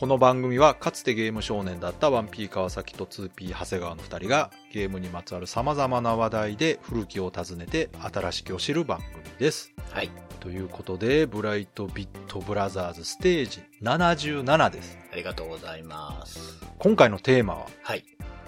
[0.00, 9.74] この番組はかつてゲーム少年だった 1P 川崎と 2P 長谷川の2人がゲームにまつわる様々な話題で古きを訪ねて新しきを知る番組です。
[9.90, 10.08] はい。
[10.40, 14.98] ということで、ブライトビットブラザーズステージ77です。
[15.12, 16.64] ありがとうございます。
[16.78, 18.02] 今回のテーマは、はい。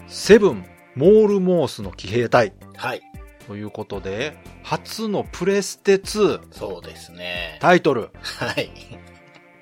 [0.06, 0.64] セブン
[0.96, 3.02] モールモースの騎兵隊はい。
[3.46, 7.58] ということで、初のプレステ2そうですね。
[7.60, 8.70] タイトルはい。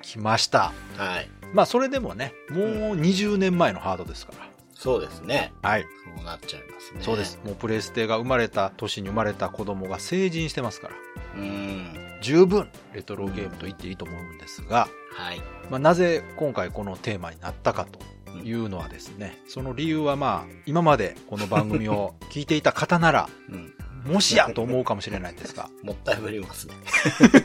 [0.01, 0.71] 来ました。
[0.95, 1.40] はい。
[1.53, 2.65] まあそれでもね、もう
[2.95, 4.51] 20年前のハードですから。
[4.73, 5.53] そうですね。
[5.61, 5.85] はい。
[6.15, 7.01] そうなっちゃいますね。
[7.01, 7.39] そうです。。
[7.45, 10.95] もうプレステが生まれた年に生まれた子供が成人してますから、
[11.35, 11.93] うん。
[12.21, 15.41] 十分レトロゲームと言っていいと思うんですが、はい。
[15.69, 17.99] まあ、なぜ今回このテーマになったかと
[18.39, 23.73] いうのはですね、その理由はまあ、今までこの番組を聞いていた方なら、うん。
[24.05, 26.73] もしやと思うかもしれないんですが、 もったいぶりますね。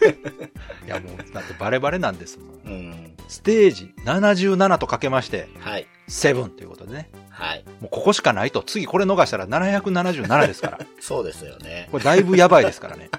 [0.86, 2.48] いやもう、だってバレバレなんですもん。
[2.64, 3.16] うん。
[3.28, 5.86] ステージ77とかけまして、はい。
[6.08, 7.64] 7ということでね、はい。
[7.80, 11.88] もうここしかないと、次これ逃したら777ですから、 そうですよね。
[11.90, 13.10] これだいぶやばいですからね。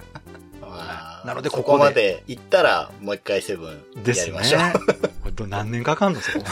[0.61, 3.69] まあなのでここでそこまで行ったら、もう一回セブン
[4.05, 4.61] やりましょう。。
[4.71, 6.45] これど何年かかんのそこ。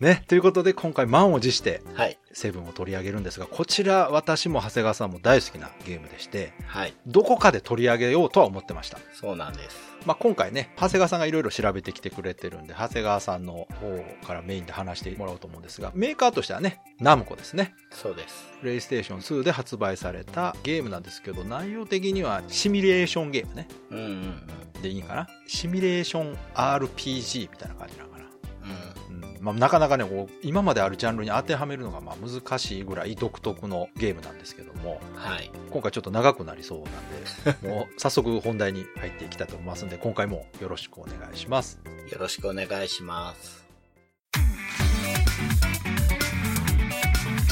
[0.00, 0.24] ね。
[0.26, 2.18] ということで、今回満を持して、はい。
[2.32, 6.94] セブンを取り上げるんですが、こちら私も長谷川さんも大好きなゲームでして、はい。
[7.06, 8.98] どこかで取り上げようとは思ってました。
[9.12, 9.91] そうなんです。
[10.04, 17.74] まあ、今回ね、長谷川さんがいろいろ調べてきてくれてるんで、長谷川さんの方からメインで話してもらおうと思うんですが、メーカーとしてはね、ナムコですね。
[17.90, 18.52] そうです。
[18.60, 23.68] プレイステーション2で発売されたゲームなんですけど、内容的にはシミュレーションゲームね。
[23.90, 24.04] うんうん
[24.74, 24.82] うん。
[24.82, 25.28] でいいかな？
[25.46, 28.24] シミュレーション RPG みたいな感じなのかな。
[28.24, 28.30] うん。
[29.42, 35.50] うんまあ、なかなかねこう今まであるジャンルに当てはめるのがまあ難しいぐらい独特のゲームなんですけどもはい。
[35.70, 36.82] 今回ちょっと長くなりそう
[37.44, 41.80] なんで もう早速本題に入っていきたいと思いますんで今回もよろしくお願いします
[42.10, 43.62] よろしくお願いします。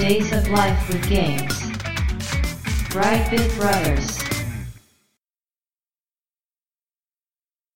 [0.01, 1.45] Days of Life with Games.
[2.89, 4.25] Brightbit Brothers.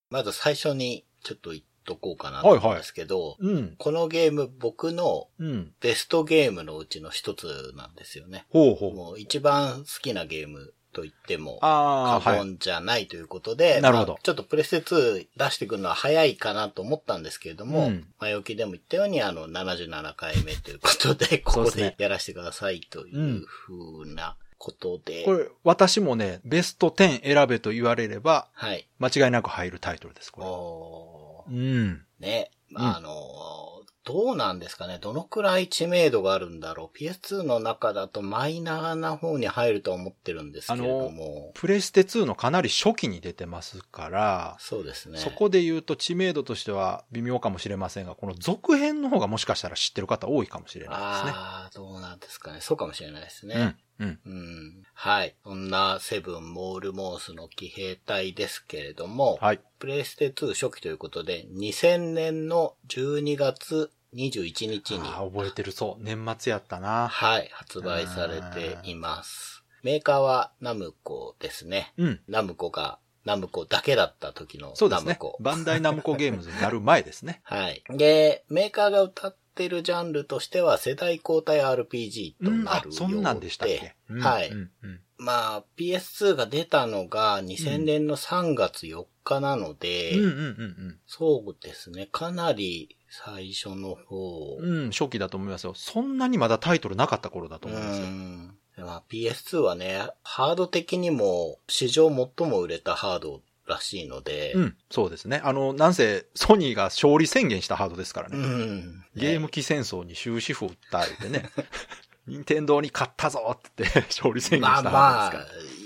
[0.08, 3.74] まず最初にちょっと言っとこうかなと思うんですけど、うん。
[3.78, 5.72] このゲーム僕のうん。
[5.80, 8.46] ベストゲームのうちの一つなんですよね。
[8.50, 8.94] ほうほう。
[8.94, 14.12] もう一番好きなゲームと言っても過言じゃないということで、なるほど。
[14.12, 18.06] まあちょっとプレステ2出してくるのは早いかなと思ったんですけれども、うん。
[18.18, 28.88] 前置きでも言ったようにあの77回目ということで、 ここでやらせてくださいというふうなことで、これ私もねベスト10選べと言われればはい。
[28.98, 31.13] 間違いなく入るタイトルですこれ
[31.48, 32.50] うんね。
[32.70, 33.74] うんあの、
[34.04, 34.98] どうなんですかね。
[35.00, 36.96] どのくらい知名度があるんだろう。
[36.96, 41.52] PS2 の中だとマイナーな方に入るとは思ってるんですけれども。
[41.54, 45.18] プレステ2のかなり初期に出てますからそうですね。
[45.18, 51.32] そこで言うと知名度としては微妙かもしれませんが、この続編の方がもしかしたら知ってる方多いかもしれないですね。
[51.34, 52.60] ああ、どうなんですかね。
[52.60, 53.54] そうかもしれないですね。
[53.54, 53.76] うん。
[53.98, 54.20] うん。
[54.26, 54.82] うん。
[54.92, 55.34] はい。
[55.44, 59.60] そんなセブンモールモースの騎兵隊ですけれども、はい。
[59.78, 66.02] プレイステ2初期ということで、2000年の12月21日に、ああ、覚えてるそう。
[66.02, 67.08] 年末やったな。
[67.08, 69.64] はい、発売されています。
[69.82, 71.92] メーカーはナムコですね。
[71.98, 72.20] うん。
[72.28, 75.36] ナムコが、ナムコだけだった時のそうですねナムコ。。
[75.40, 77.40] バンダイナムコゲームズになる前ですね。
[77.44, 77.82] はい。
[77.90, 82.64] で、メーカーが歌ってるジャンルとしては世代交代 RPG とうん。
[82.64, 84.70] なるようで、、あそんなんでしたっけ、うんはいうん。
[84.82, 85.00] うん。
[85.18, 94.58] まあ、PS2 が出たのが2000年の3月4日なので、うんうんうんそうですね、かなり最初の方。
[94.60, 94.84] うん。
[94.84, 95.74] うん、初期だと思いますよ。
[95.74, 98.06] そんなにまだタイトルなかった頃だとう思いますよ。
[98.06, 98.58] ん。
[98.76, 105.40] まあ、PS2 はね、ハード的にも史上最も売れたハードらしいので、うん、そうですね。
[105.42, 108.36] あの、なんせ、ソニーが勝利宣言したハードですからね。
[108.36, 109.04] うん。
[109.14, 111.50] ゲーム機戦争に終止符打った言ってね。
[112.26, 115.84] 任天堂に勝ったぞって言って 勝利宣言まあしたまあハードですから。、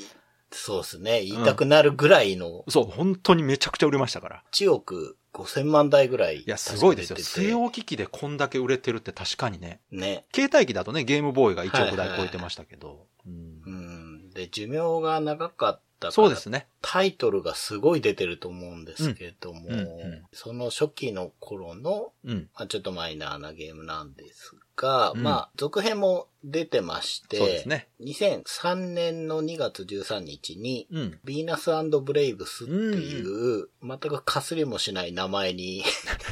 [0.50, 1.25] そうですね。
[1.25, 4.44] 言いたくなるぐらいのそう、本当にめちゃくちゃ売れましたから。
[4.52, 6.38] 1億5000万台ぐらい。
[6.38, 7.16] いや、すごいですよ。
[7.16, 9.81] 確か出てて据え置き機でこんだけ売れてるって確かにね。
[9.90, 10.26] ね。
[10.34, 13.06] 携帯機だとね、ゲームボーイが1億台超えてましたけど。
[13.26, 14.31] うんうん。
[14.31, 16.68] で、寿命が長かっそうですね。
[16.80, 19.88] タイトルがすごい出てると思うんですけども、うんうんうん
[20.32, 22.48] その初期の頃の、うん。
[22.54, 27.88] まあ、ちょっとマイナーなゲームなんですが、うんまあ、続編も出てまして、そうですね。
[28.00, 31.20] 2003年の2月13日に、うん。
[31.24, 35.82] ヴィーナスブレイブスっていう、全くかすりもしない名前に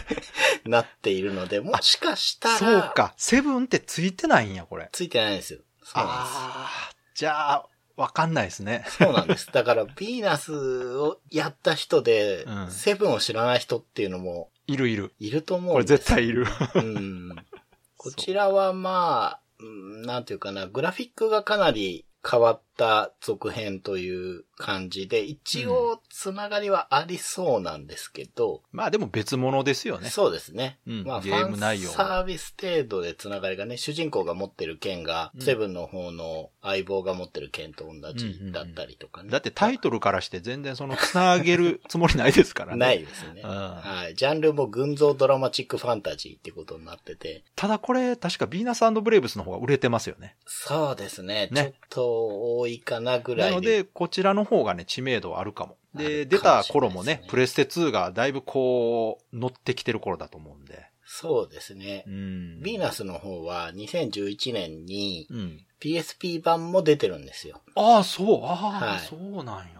[0.64, 3.14] なっているので、もしかしたら、そうか。
[3.16, 4.88] セブンってついてないんや、これ。
[4.92, 5.60] ついてないんですよ。
[5.82, 6.36] そうなんです。
[6.36, 8.84] ああ、じゃあ、わかんないですね。
[8.88, 9.50] そうなんです。
[9.52, 15.12] だから、ヴィーナスをやった人で、うんセブンを知らない人っていうのもいるいる。
[15.18, 16.46] いると思これうんです絶対いる。
[16.74, 17.36] うん。
[17.96, 30.08] こちらはまあ、うんなんていうかな、グラフィックがかなり変わった続編という感じで、一応つながりはありそうなんですけど、まあでも別物ですよね。
[30.10, 30.78] そうですね。
[30.86, 39.30] うんまあ、フゲーム内容サービス程度でつながりがね、主人公が持ってる剣が、うんセブンの方の相棒が持ってる剣と同じだったりとかね。
[39.30, 42.78] だってタイトルからして全然そのつなげるつもりないですからね。
[42.84, 43.42] ないですね。
[43.44, 44.14] うんはい。
[44.14, 47.44] ジャンルも群像ドラマチックファンタジーってことになってて。
[47.54, 50.36] ただこれ確かビーナスブレイブスの方が売れてますよね。
[50.46, 51.48] そうですね。
[51.52, 55.76] ねちょっと多いかなぐらないので、こちらの方がね、知名度はあるかも。
[55.94, 60.86] あで、る出た頃もね、プレステ2がだいぶこう、乗ってきてる頃だと思うんで。
[61.08, 62.10] そうですねう。
[62.10, 62.14] ん。
[62.60, 65.66] ヴィーナスの方は2011年にうん。
[65.80, 67.60] PSP 版も出てるんですよ。
[67.74, 68.56] ああ、そう、ああ、
[68.92, 69.76] はいそうなんや。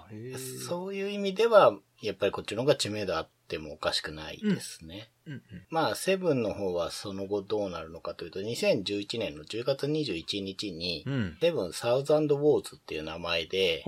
[0.69, 1.73] そういう意味では、
[2.03, 5.11] やっぱりこっちの方が知名度あってもおかしくないですね。
[5.27, 5.43] うんうん。
[5.71, 11.37] まあ、セブンの方はその後どうなるのかというと、2011年の10月21日に、うん。
[11.41, 13.85] セブンサウザンドウォーズっていう名前で。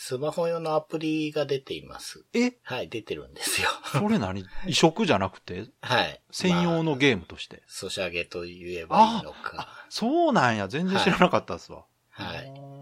[0.00, 2.24] スマホ用のアプリが出ています。
[2.32, 2.52] え？
[2.62, 3.68] はい、出てるんですよ。
[3.82, 4.44] それ何？
[4.64, 5.64] 移植じゃなくて？
[5.80, 6.20] はい。
[6.30, 7.64] 専用のまあゲームとして？
[7.66, 9.68] ソシャゲと言えばいいのか。
[9.88, 10.68] そうなんや。
[10.68, 11.84] 全然知らなかったですわ。
[12.10, 12.46] はい。
[12.46, 12.78] あ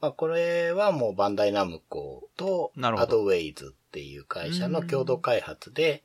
[0.00, 6.02] まあ、これはもうバンダイナムコと、なるほどアドウェイズっていう会社の共同開発で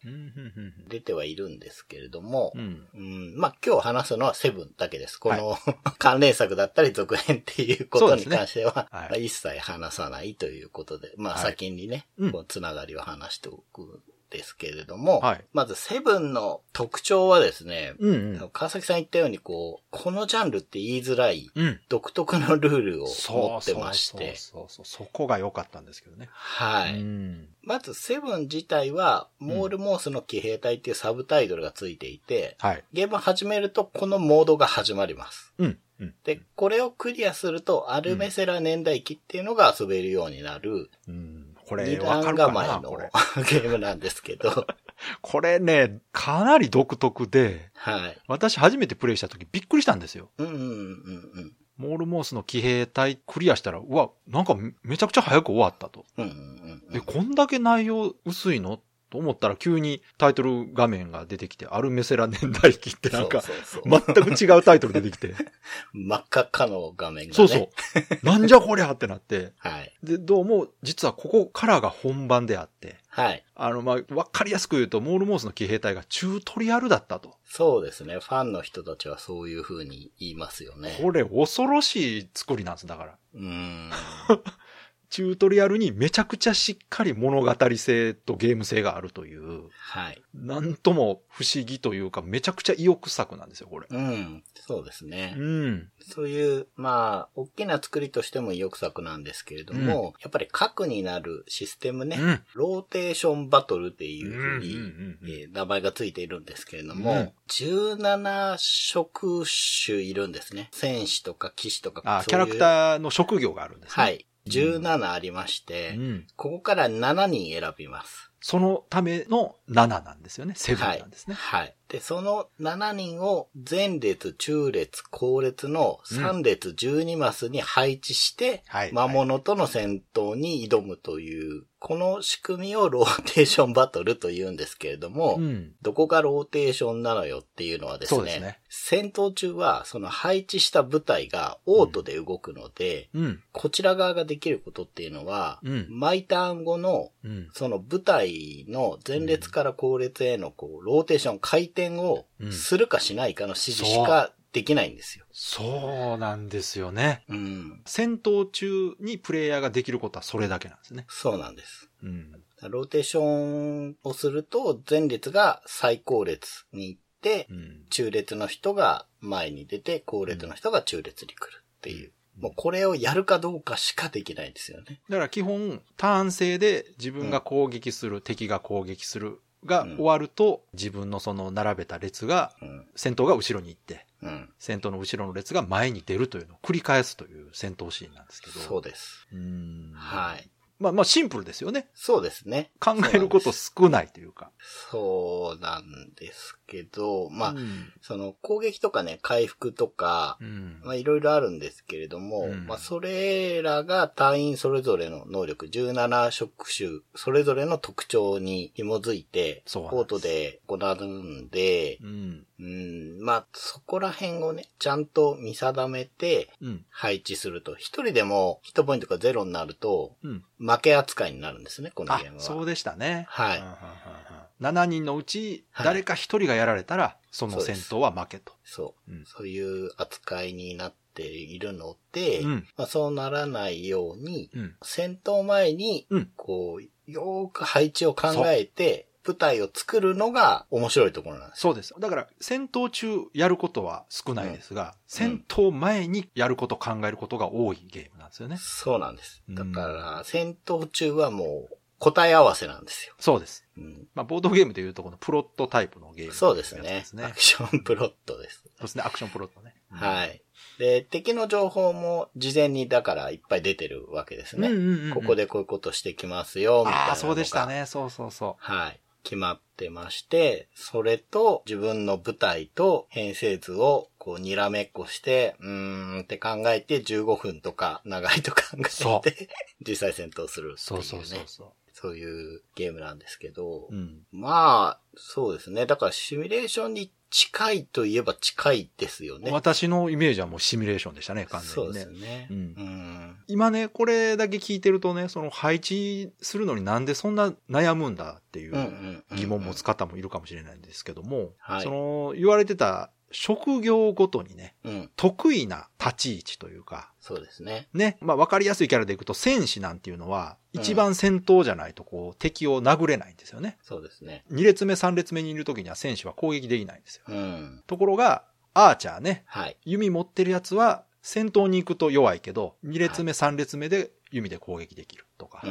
[0.89, 2.85] 出てはいるんですけれどもうん。
[2.93, 3.01] う、ん。
[3.01, 3.01] う
[3.35, 5.17] ん、まあ、今日話すのはセブンだけです。
[5.17, 5.57] この、
[5.97, 18.49] 関連作だったり続編っていうことに関しては、ねはいまあ一切話さないということで、まあ、はい先にね、うんこうつながりを話しておくんですけれども、はいまずセブンの特徴はですね、うん、うん。
[18.51, 21.79] 川崎さん言ったように、こう、このジャンルって言いづらい、うん。
[21.89, 25.07] 独特のルールを持ってまして、そうそうそうそう。
[25.07, 26.29] そこが良かったんですけどね。
[26.31, 26.99] はい。
[26.99, 27.47] うん。
[27.63, 32.83] まず、セブン自体は、モールモースの騎兵隊っていうサブタイトルがついていて、はい。
[32.93, 35.53] ゲーム始めるとこのモードが始まります。
[35.57, 35.79] うん。
[35.99, 36.13] うん。
[36.23, 41.46] で、これをクリアすると、アルメセラ年代記っていうのが遊べるようになる、うん。
[41.67, 43.09] これ、二わか段るかなこれ。
[43.43, 44.65] ゲームなんですけど、
[45.21, 48.17] これね、かなり独特で、はい。
[48.27, 50.29] 私初めてプレイした時びっくりしたんですよ。
[50.37, 51.53] うんうんうんうん。
[51.75, 56.05] モールモースの騎兵隊クリアしたら、うわ、なんかめめちゃくちゃ早く終わったと。
[56.17, 63.41] うんうんうんえ、こんだけ内容薄いのと思ったら急にタイトル画面が出てきて、アルメセラ年代記ってなんか、
[63.85, 65.33] 全く違うタイトル出てきて。
[65.93, 67.33] 真っ赤っかの画面がね。
[67.33, 68.25] そうそう。
[68.25, 69.53] なんじゃこりゃってなって。
[69.59, 69.93] はい。
[70.03, 73.43] で、どうも、実はここからが本番であって、はい。
[73.55, 77.35] あの、まあ、わかりやすく言うと、モールモースの騎兵隊がチュートリアルだったと。
[77.45, 78.19] そうですね。
[78.19, 80.97] ファンの人たちはそういう風に言いますよね。
[81.01, 83.17] これ恐ろしい作りなんです、だから。
[83.33, 83.91] うーん。
[85.09, 90.21] チュートリアルにめちゃくちゃしっかり物語性とゲーム性があるという、はい。
[90.33, 93.87] なんとも不思議というか、めちゃくちゃ意欲作なんですよ、これ。
[93.89, 94.43] うん。
[94.55, 95.35] そうですね。
[95.37, 95.89] うん。
[96.01, 109.43] そういう、まあ、大きな作りとしても意欲作なんですけれども、やっぱり核になるシステムね、うんローテーションバトルっていうふうに、うんうんうんうんえー名前がついているんですけれども、うん17職
[109.85, 110.69] 種いるんですね。
[110.73, 112.01] 戦士とか騎士とか。
[112.03, 114.03] あ、キャラクターの職業があるんですね。
[114.03, 114.25] はい。
[114.47, 116.27] 17ありまして、うん。
[116.35, 118.31] ここから7人選びます。
[118.39, 120.53] そのための7なんですよね。
[120.55, 121.35] セブンなんですね。
[121.35, 121.61] はい。
[121.61, 121.75] はい。
[121.89, 135.73] で、その7人を前列、中列、後列の3列12マスに配置して、はい魔物との戦闘に挑むという、この仕組みをローテーションバトルと言うんですけれども、うん。
[135.83, 143.43] どこがローテーションなのよっていうのはですね、すね戦闘中はその配置した部隊がオートで動くので、うん。
[143.51, 147.49] こちら側ができることっていうのは、うん毎ターン後のうん。
[147.53, 155.25] その部隊の前列から後列へのこう、ローテーション、回転をうんするかしないかの指示しかできないんですよ。
[155.31, 157.23] そうなんですよね。
[157.29, 157.81] うん。
[157.85, 161.05] 戦闘中にプレイヤーができることはそれだけなんですね。
[161.09, 161.89] そうなんです。
[162.01, 162.31] うん。
[162.63, 167.85] ローテーションをすると、前列が最高列に行ってう、ん。
[167.89, 172.11] 中列の人が前に出て、後列の人が中列に来るっていう。
[172.39, 175.01] もうこれをやるかどうかしかできないんですよね。
[175.09, 182.87] だから基本、ターン制で自分が攻撃する、敵が攻撃するが終わると、自分のその並べた列が、うん。
[182.95, 184.49] 戦闘が後ろに行って、うん。
[184.57, 188.59] 戦闘の後ろの列が前に出るというのを繰り返すという戦闘シーンなんですけど。
[188.59, 189.27] そうです。
[189.31, 189.91] うーん。
[189.93, 190.49] はい。
[190.79, 191.87] まあまあシンプルですよね。
[191.93, 192.71] そうですね。
[192.79, 194.51] 考えること少ないというか。
[194.91, 197.91] そうなんですけど、まあ、うん。
[198.01, 212.45] その攻撃とかね、回復とかう、んまあいろいろあるんですけれども、うんまあそれらが隊員それぞれの能力、17職種、それぞれの特徴に紐づいて、コートで行うんで、うん。
[212.59, 216.85] うん、まあそこら辺をね、ちゃんと見定めてうん。
[216.89, 220.43] 配置すると、一人でもヒットポイントがゼロになると、うん。
[220.59, 222.43] 負け扱いになるんですね、このあゲーム、は。
[222.43, 223.25] そうでしたね。
[223.29, 228.53] はいうんうんうんうん7人のうち、はい誰か1人がやられたら、その戦闘は負けと。
[228.63, 234.75] そう、うんそういう扱いになっているので、うんまあ、そうならないように、うん。
[234.83, 241.61] 戦闘前に、うんこう、よーく配置を考えて、舞台を作るのが面白いところなんですよ。
[241.61, 241.93] そうです。
[241.99, 248.55] だから、戦闘中やることは少ないですが、戦闘前にやること考えることが多いゲームなんですよね。
[248.57, 249.43] そうなんです。
[249.49, 253.15] うんだから、戦闘中はもう、答え合わせなんですよ。
[253.19, 253.65] そうです。
[253.77, 257.31] うん、まあ、ボードゲームでいうとこのプロットタイプのゲーム、そうですねア。
[257.31, 258.63] クションプロットです。
[258.63, 259.75] そうですね、アクションプロットね。
[259.89, 260.41] はい。
[260.77, 264.69] で、敵の情報も事前にだからいっぱい出てるわけですね。
[264.69, 267.05] うんうんうんうんここでこういうことしてきますよ、みたいな。
[267.07, 267.85] ああ、そうでしたね。
[267.85, 268.99] そうそうそはい。
[269.23, 279.49] 決まってまして、それと自分の舞台と編成図をこうにらめっこして、うーんって考えて15分とか長いと考そえて、
[279.85, 281.03] 実際戦闘するっていうね。
[281.03, 283.95] そうそうそうそそういうゲームなんですけど、う。
[283.95, 284.19] うん。
[284.31, 285.87] まあ、そうですね。
[285.87, 289.49] だからシミュレーションに近いといえば近いですよね。
[289.51, 292.21] 私のイメージはもうシミュレーションでしたね、完そう全にね。
[292.21, 292.47] ですね。
[292.51, 305.11] うんうん今ね、これだけ聞いてるとね、その配置するのになんでそんな悩むんだっていう疑問持つ方もいるかもしれないんですけども、はいその言われてた職業ごとにね、うん。
[305.15, 307.89] 得意な立ち位置というか、そうですね。
[307.93, 313.77] ね、まあ分かりやすいキャラでいくと戦士なんていうのは、うん一番先頭じゃないとこう敵を殴れないんですよね。
[313.81, 314.45] そうですね。
[314.51, 317.23] 2列目3列目にいる時には戦士は攻撃できないんですよ。
[317.27, 317.83] うん。
[317.87, 318.43] ところが、
[318.75, 319.77] アーチャーね、はい。
[319.85, 325.63] 弓持ってるやつは戦闘に行くと弱いけど、2列目3列目で弓で攻撃できるとか。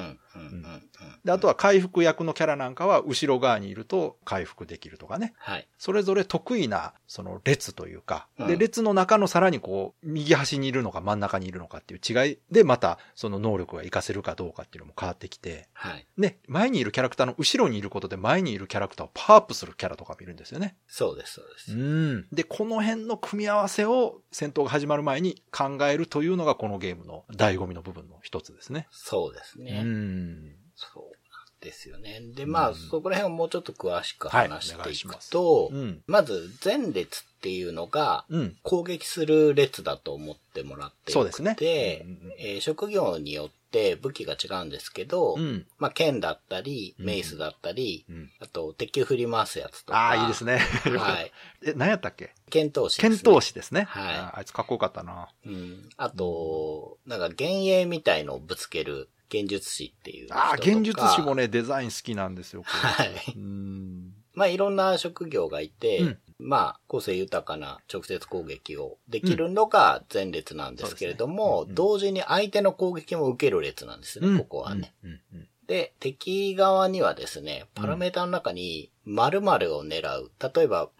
[1.24, 5.34] で、あとは回復役のキャラなんかは後ろ側にいると回復できるとかね。
[5.38, 5.68] はい。
[5.78, 16.06] それぞれ得意な、その列というか、うんで、列の中のさらにこう、右端にいるのか真ん中にいるのかっていう違いで、またその能力が活かせるかどうかっていうのも変わってきて、はい。
[16.16, 20.76] ね、前にいるキャラクターの後ろにいることで前にいるキャラクターをパワーアップするキャラとかもいるんですよね。
[20.86, 21.72] そうです、そうです。
[21.72, 22.26] うん。
[22.32, 28.88] で、この辺の組み合わせを戦闘が始まる前に考えるというのがこのゲームの醍醐味の部分の一つですね。
[28.90, 29.80] そうですね。
[29.84, 30.54] うん。
[30.74, 31.12] そうなん
[31.60, 32.20] ですよね。
[32.34, 36.02] で、まあ、うんそこら辺をもうちょっと詳しくはい話していくお願いしますと、うん。
[36.06, 38.56] まず前列っていうのがうん。
[38.62, 45.66] 攻撃する列だと思ってもらってよくて、そうですねえー職業によって武器が違うんですけど、うん。
[45.78, 48.30] まあ、剣だったり、うんメイスだったり、うん。
[48.40, 49.98] あと敵振り回すやつとか。
[49.98, 50.58] ああ、いいですね。
[50.58, 51.32] はい。
[51.66, 52.32] え、何やったっけ？
[52.50, 53.18] 剣闘士です、ね。
[53.22, 53.82] 剣闘士ですね。
[53.84, 55.28] はいああいつかっこよかったな。
[55.44, 55.88] うん。
[55.96, 57.38] あと、なんか幻
[57.70, 60.46] 影みたいのをぶつける幻術師っていう人とか。
[60.48, 62.62] ああ、現術師もね、デザイン好きなんですよ。
[62.64, 63.10] はい。
[63.36, 64.12] うん。
[64.34, 74.92] まあいろんな職業がいて、うんまあ個性豊かな直接攻撃をできるのが前列なんですけれども、そうですねうんうん同時に相手の攻撃も受ける列なんですね、うんここはね。。
[75.66, 80.30] で、敵側にはですね、パラメータの中に〇〇を狙う。
[80.54, 80.90] 例えば、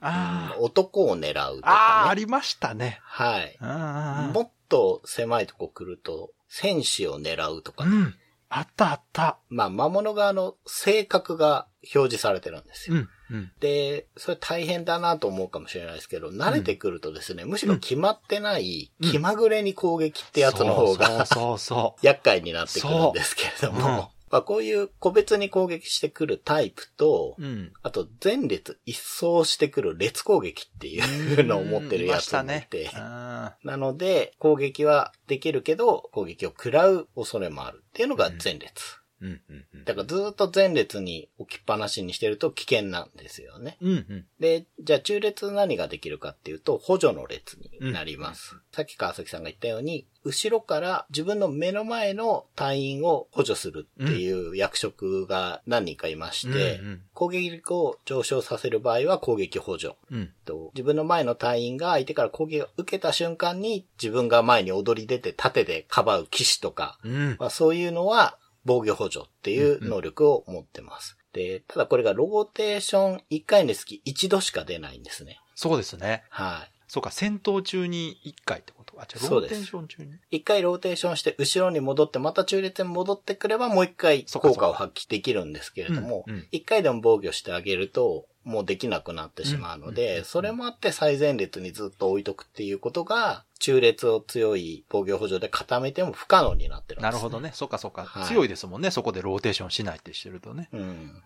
[0.58, 2.10] 男を狙うとああ、かね。
[2.10, 2.98] ありましたね。
[3.02, 3.56] はい。
[3.60, 4.32] ああ。
[4.32, 7.96] もっと狭いとこ来ると、戦士を狙うとかね。
[7.96, 8.14] うん。
[8.48, 9.38] あったあった。
[9.48, 12.96] まあ、魔物側の性格が表示されてるんですよ。
[12.96, 13.08] うん。
[13.30, 13.52] うん。
[13.58, 27.42] で、それ大変だなと思うかもしれないですけど、慣れてくるとですね、むしろ決まってない、うん気まぐれに攻撃ってやつの方が、そうそうそ 厄介になってくるんですけれども、まあ、こういう個別に攻撃してくるタイプと、う。
[27.42, 27.72] うん。
[27.82, 33.04] あと前列一掃してくる列攻撃っていうのを持ってるやつもいて、いましたね。
[33.04, 39.00] あなので、攻撃はできるけど、攻撃を食らう恐れもあるっていうのが前列。
[39.20, 39.40] うん。
[39.48, 39.64] うん。
[39.74, 39.84] うん。
[39.84, 43.76] だからずーっと前列に置きっぱなしにしてると危険なんですよね。
[43.80, 43.90] うん。
[43.90, 44.26] うん。
[44.38, 48.56] で、じゃあ中列何ができるかっていうと、補助の列になります。
[48.72, 59.96] さっき川崎さんが言ったように、後ろから自分の目の前の隊員を補助するっていう役職が何人かいまして、うんうん攻撃力を上昇させる場合は攻撃補助。
[60.10, 60.32] うん。
[60.44, 67.36] と自分の前の隊員が相手から攻撃を受けた瞬間に自分が前に踊り出て盾でかばう騎士とか、うん。
[67.40, 71.16] まあ、そういうのは防御補助っていう能力を持ってます。
[71.32, 75.38] で、ただこれがローテーション1回につき1度しか出ないんですね。
[75.54, 76.24] そうですね。
[76.28, 76.72] はい。
[76.88, 79.00] そうか、戦闘中に1回ってこと？
[79.00, 80.12] あ、じゃローテーション中に？
[80.30, 97.40] 一回ローテーションして後ろに戻ってまた中列に戻ってくればもう一回効果を発揮できるんですけれどもうんうん、一、回でも防御してあげるともうできなくなってしまうのうんうんで、うんそれもあって最前列にずっと置いとくっていうことが、中列を強い防御補助で固めても不可能になってるんです、なるほど。
[97.40, 97.50] ね。
[97.54, 98.92] そうかそうか、はい強いですもんね。
[98.92, 100.68] そこでローテーションしないってしてるとね。
[100.72, 100.80] うん。
[100.80, 101.22] うん。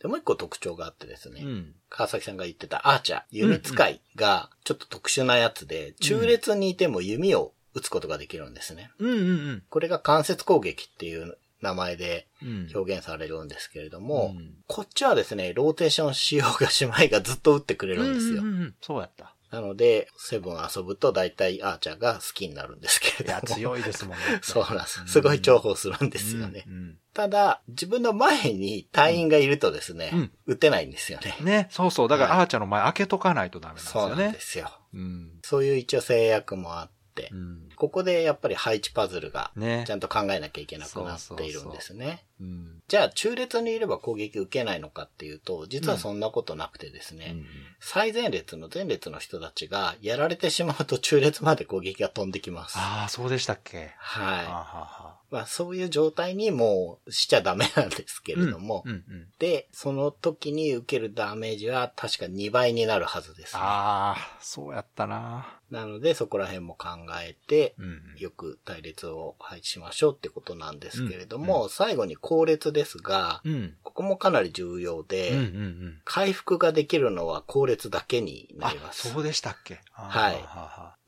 [0.00, 1.74] で、もう一個特徴があってですね、うん。
[1.88, 8.92] 川崎さんが言ってたアーチャー、弓使いがちょっと特殊なやつで、中列にいても弓を撃つことができるんですね。
[9.00, 9.14] うんう
[9.54, 12.48] んこれが間接攻撃っていう名前でうん。
[12.48, 12.70] うん。
[12.74, 18.42] 表現されるんですけれども、うんこっちはですね、ローテーションしようがしまいがずっと撃ってくれるんですよ。
[18.42, 19.34] うんうんうんそうやった。
[19.50, 23.56] なので、セブン遊ぶと大体アーチャーが好きになるんですけれいや、ども。
[23.56, 24.22] 強いですもんね。
[24.42, 25.04] そうなんです。
[25.08, 26.64] すごい重宝するんですよね。
[26.66, 31.36] うんただ、自分の前に隊員がいるとですね、うん撃てないんですよね。
[31.40, 32.08] うんね、そうそう。
[32.08, 34.40] だから、はいアーチャーの前開けとかないとダメなんですそうよねなんで。
[34.40, 34.70] すよ。
[34.94, 35.30] うん。
[35.42, 36.99] そういう一応制約もあって、
[37.32, 37.68] うん。
[37.76, 42.24] ここでやっぱり配置パズルがねちゃんと考えなきゃいけなくなっているんですね。
[42.24, 42.82] うん。
[42.88, 47.46] じゃあ中列にいれば攻撃受けないのかっていうと、実はそんなことなくてですね、うん
[47.82, 52.74] 最前列の前列の人たちがやられてしまうと 中列まで攻撃が飛んできます。
[52.76, 53.94] ああ、そうでしたっけ？
[53.96, 54.44] はい。
[54.44, 59.28] はあはまあそういう状態にもうしちゃダメなんですけあれども、うんうん。
[59.38, 63.60] で、その時に受けるダメージは確か2倍になるはずです、ね。
[63.62, 65.56] ああ、そうやったな。
[65.70, 66.88] なのでそこら辺も考
[67.22, 68.16] えて、うん。
[68.18, 73.74] よく隊列を配置しましょうってことなんですけれども、最後に後列ですが、うん。
[73.82, 76.00] ここもかなり重要で、うんうんうん。
[76.04, 79.10] 回復ができるのは後列だけになあり、ます。
[79.10, 79.80] そうでしたっけ？
[79.92, 80.36] はい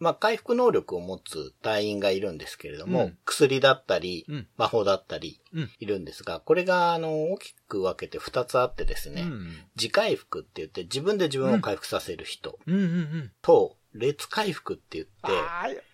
[0.00, 13.32] まあ、回復能力を持つ隊員がいるんですけれども、うん薬だったり、うん魔法だったり、うんいるんですが、これが、あの、大きく分けて2つあってですね、うん自回復って言って自分で自分を回復させる人うんうんうん。
[13.42, 15.12] と、列回復って言って、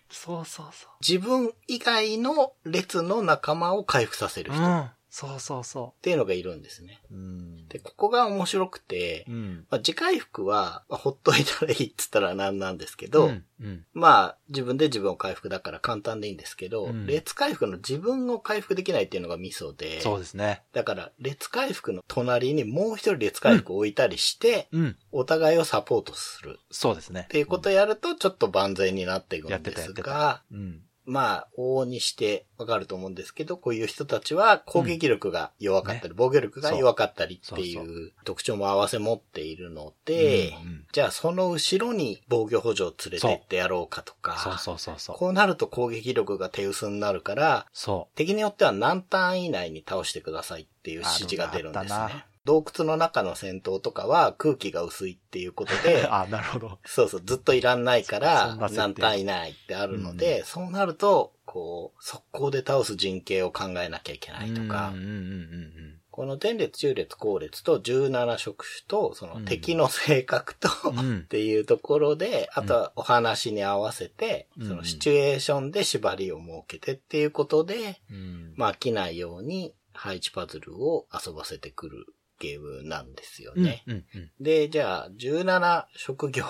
[0.09, 4.55] そうそうそ自分以外の列の仲間を回復させるう。
[4.55, 4.89] 人っうん。
[5.09, 7.01] そうそうそていうのがいるんですね。
[7.11, 7.15] う。
[7.15, 7.67] うん。
[7.67, 9.65] で、ここが面白くて、うん。
[9.69, 13.45] まあ、自回復は、まあほっといたらいいっつったらなんなんですけど、うん。
[13.61, 13.85] うん。
[13.93, 20.61] まあ、自分で自分を回復だから簡単でいいんですけど、うん列回復の自分を回復できないっていうのがミソで、そうですね。
[20.73, 24.97] だから、列回復の隣にもう一人列回復を置いたりして、うん。
[25.11, 27.21] お互いをサポートするそうですね。
[27.21, 30.81] っていうことをやると、ちょっと万全になっていくやんですが、うん。
[31.05, 38.13] まあ、往々にしてわかると思うんですけど、こういう人たちは攻撃力が弱かったり、防御力が弱かったりっていそうう。
[38.25, 44.57] 特徴も合わせ持っているので、うんうんじゃあその後ろに防御補助を連れてってやろうかとか、そう。
[44.57, 45.15] そうそうそう。
[45.15, 52.25] こうなると攻撃力が手薄になるから、そ敵によっては何ターン以内に倒してくださいっていう指示が出るんですね。
[52.49, 55.83] 洞窟の中の戦闘とかは空気が薄いっていうことう。
[55.83, 56.79] で、 あ、なるほど。
[56.83, 70.99] そうそう、ずっといらんないかそら何ターン以内ってあるので、そうなると、こう、速攻で倒す陣形を考えなきゃいけないとかうん、うんうんうんこの前列、中列、後列と17職種と、そのうん敵の性格と、うん。
[70.99, 71.21] うんっ。
[71.21, 78.53] ていうところで、あとはお話に合わせて、うんそのシチュエーションで縛りを設けてっていうことで、うん。
[78.57, 82.07] まあ飽きないように配置パズルを遊ばせてくる
[82.39, 83.83] ゲームなんですようんね。
[83.85, 84.31] うんうん。
[84.39, 86.45] で、じゃあ17職業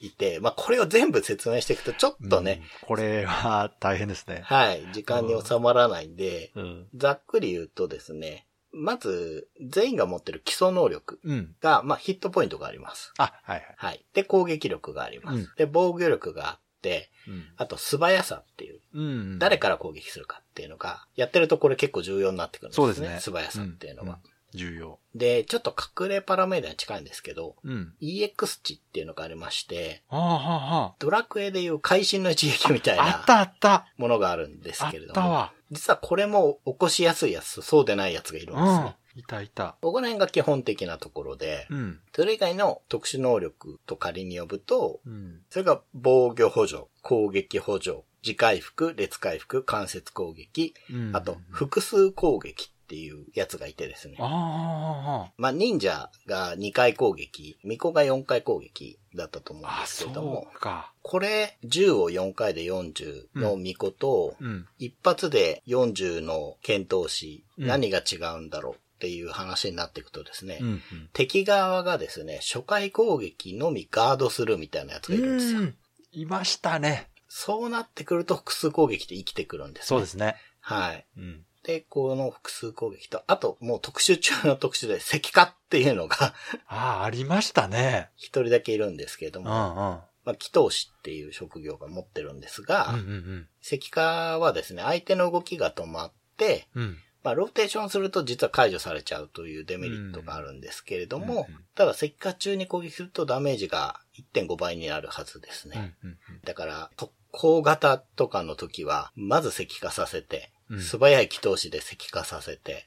[0.00, 2.88] いて、 まあこれを全部説明していくとちょっとね、うん。
[2.88, 4.40] これは大変ですね。
[4.44, 6.88] はい、時間に収まらないんで、うん。
[6.94, 11.54] ざっくり言うとですね、まず全員が持ってる基礎能力うん。
[11.60, 13.12] が、まあヒットポイントがあります。
[13.18, 13.74] あ、はいはい。
[13.76, 14.04] はい。
[14.14, 15.38] で、攻撃力があります。
[15.38, 17.44] うんで、防御力があって、うん。
[17.56, 19.38] あと素早さっていう、うん。
[19.38, 22.84] 誰から攻撃するかっていうのが、やってるとこれ結構重要になってくるんですね。
[22.84, 23.20] そうですね。
[23.20, 24.08] 素早さっていうのは。
[24.08, 24.98] んん重要。
[25.14, 27.94] で、ちょっと隠れパラメータに近いんですけど、うん。
[28.00, 33.02] EX 値っていうのがありまして、はあはあはドラクエでいう会心の一撃みたいあ。
[33.02, 33.86] あっなたあった。
[33.96, 35.52] ものがあるんですあっけれども、たわ。
[35.70, 38.96] 実はこれも起こしやすいやつとそうでないやつがいるんですうんね。。
[39.16, 39.76] いたいた。
[39.82, 42.00] ここら辺が基本的なところで、うん。
[42.14, 45.40] それ以外の特殊能力と仮に呼ぶと、うん。
[45.50, 54.16] それが防御補助、攻撃補助、自回復、列回復、関節攻撃、うんあと複数攻撃っっていうやつがいてですね。
[54.18, 60.92] あまあ、忍者が2回攻撃、巫女が4回攻撃だったと思うんあ、あ、ですけれどもそ、うか。
[61.02, 64.66] これ、10を4回で40の巫女と、うん。
[64.80, 70.82] 一発で40の剣闘士、うん何が違うんだろうっていう話になっていくとですね、うん。
[71.12, 75.60] 敵側がですね、初回攻撃のみガードするみたいなやつがいるんですよ。
[75.60, 75.76] うん。
[76.12, 77.08] いましたね。
[77.28, 79.86] そうなってくると複数攻撃で生きてくるんです、ね。
[79.86, 80.36] そうですね。
[80.60, 81.06] はい。
[81.16, 81.44] うん。
[81.64, 86.34] で、この複数攻撃と、あともう特殊中の特殊で石化っていうのが
[86.66, 88.10] ああ、ありましたね。
[88.16, 90.00] 一人だけいるんですけれども、うんうん。
[90.24, 96.82] まあ、祈祷師っていう職業が持ってるんですが、うんうん石化はですね、相手の動きが止まって、うん。
[96.82, 96.98] うん。
[97.22, 104.00] まあ、ローテーションすると実は解除されちゃうというデメリットがあるんですけれども、うんうんただ石化中に攻撃するとダメージが
[104.34, 105.94] 1.5倍になるはずですね。
[106.02, 112.86] うんうんだから、特攻型とかの時は、まず石化させて、うん素早い祈祷師で石化させて。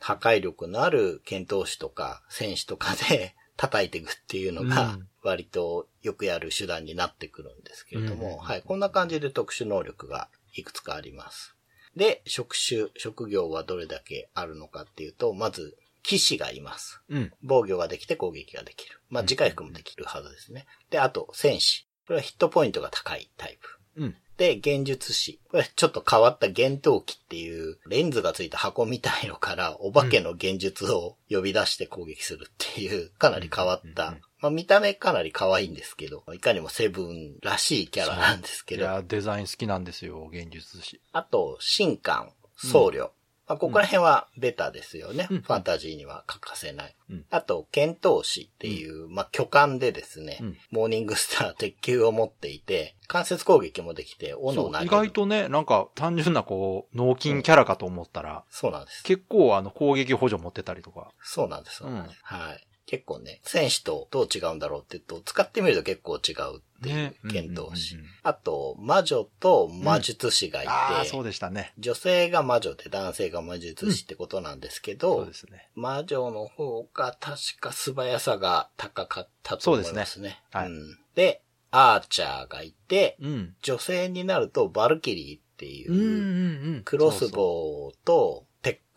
[0.00, 11.54] 破壊力のある剣闘士とか戦士とかで 叩いていくっていうのがうん、割とよくやる手段になってくるんですけれども、うんはい、こんな感じで特殊能力がいくつかあります。
[11.96, 17.00] で、職種、職業はどれだけあるのかっていうと、まず、騎士がいます。
[17.10, 17.32] うん。
[17.42, 19.00] 防御ができて攻撃ができる。
[19.10, 20.66] まあ、次回復もできるはずですね。
[20.88, 21.86] で、あと、戦士。
[22.06, 23.79] これはヒットポイントが高いタイプ。
[23.96, 24.16] うん。
[24.36, 25.38] で、幻術師。
[25.50, 34.04] これちょっと変わった幻闘機っていうレンズがついた箱みたいのからお化けの幻術を呼び出して攻撃するっていうかなり変わった。
[34.04, 41.00] うんうんうんまあ見た目かなり可愛いんですけど、いかにもセブンらしいキャラなんですけど、いや、デザイン好きなんですよ、現実師。
[41.12, 43.10] あと、神官、僧侶。
[43.50, 45.26] まあ、ここら辺はベタですよね。
[45.28, 46.94] うんファンタジーには欠かせない。
[47.10, 54.84] うんあと、剣闘士っていう、まあ、巨漢でですね、うんモーニングスター鉄球を持っていて、関節攻撃もできて、斧を投げる。
[54.84, 59.02] 意外とね、なんか単純なこう、脳筋キャラかと思ったら、そうなんです。
[59.02, 61.10] 結構あの攻撃補助持ってたりとか。
[61.20, 61.82] そうなんです。
[61.82, 62.66] うんはい。
[62.90, 68.16] 結構ね、戦士とどう違うんだろうって言うと、使ってみると結構違うっていうね剣闘士うんうんうんうん。
[68.24, 71.72] あと、魔女と魔術師がいて、ああ、そうでしたね。
[71.78, 75.68] 女性が魔女で男性が魔術師ってことなんですけど、そうですね。
[75.76, 80.04] 魔女の方が確か素早さが高かったと思いますね。
[80.06, 83.54] そうですねはいうんで、アーチャーがいて、うん。
[83.62, 86.82] 女性になるとバルキリーっていう、うんうんうん。
[86.84, 88.46] クロスボウと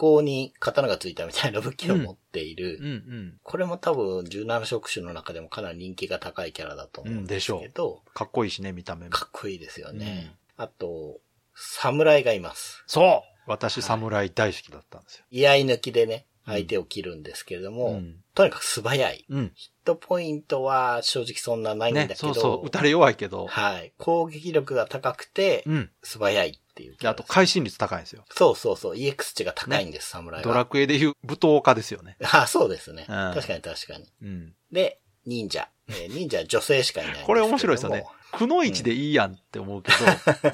[0.03, 2.83] 鉄鋼に刀がついたみたいな武器を持っている、う。
[2.83, 3.33] うんうん。
[3.41, 9.11] これも多分17職種の中でもかなり人気が高いキャラだと思うんですけど、かっこいいしね、見た目も。
[9.11, 10.35] かっこいいですよね。
[10.57, 11.19] あと、
[11.55, 12.83] 侍がいます。
[12.87, 15.25] そう私、侍大好きだったんですよ。
[15.31, 19.25] 居合抜きでね、相手を切るんですけれども、うんとにかく素早い。
[19.29, 19.51] うん。
[19.53, 23.45] ヒットポイントは正直そんなないんだけね、ど、そうそう、打たれ弱いけど。
[23.45, 23.93] はい。
[23.99, 25.91] 攻撃力が高くて、うん。
[26.01, 26.97] 素早いっていう。
[26.97, 28.25] であと、回収率高いんですよ。
[28.31, 28.95] そうそうそう。
[28.95, 30.43] EX 値が高いんです、侍は。
[30.43, 32.17] ドラクエでいう舞踏家ですよね。
[32.31, 33.05] あ、そうですね。
[33.07, 34.11] うん確かに確かに。
[34.23, 34.55] うん。
[34.71, 35.69] で、忍者。
[35.89, 38.03] えー忍者は女性しかいないこれ面白いですよね。。
[38.31, 39.97] くのいちでいいやんって思うけど、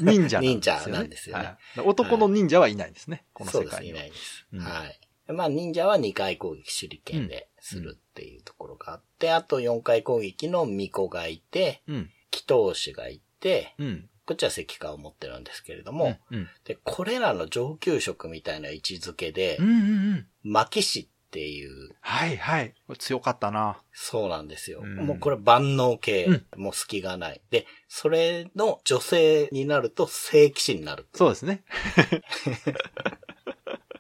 [0.02, 0.48] 忍者なんですよね。
[0.48, 3.94] 忍者なんですよねはい男の忍者はいないんですね、このそうです、い。
[3.94, 4.46] ないです。
[4.52, 5.00] うんはい。
[5.34, 11.96] まあ、忍者は2回攻撃手裏剣でするっていうところがあって、あと4回攻撃の巫女がいて、うん。
[12.32, 14.10] 祈祷師がいて、うん。
[14.26, 16.48] こっちは石化を持ってるんですけれども、うん。
[16.64, 19.66] で、これらの上級職みたいな位置づけでうん。
[19.66, 19.80] う、んう
[20.16, 20.28] ん
[21.30, 22.74] っていう、はいはい。
[22.98, 23.78] 強かったな。
[23.94, 24.82] そうなんですよ。
[24.84, 27.42] うんもうこれ万能系、うんもう隙がない。
[27.52, 31.08] で、それの女性になると正騎士になる。
[31.14, 31.64] そうですね。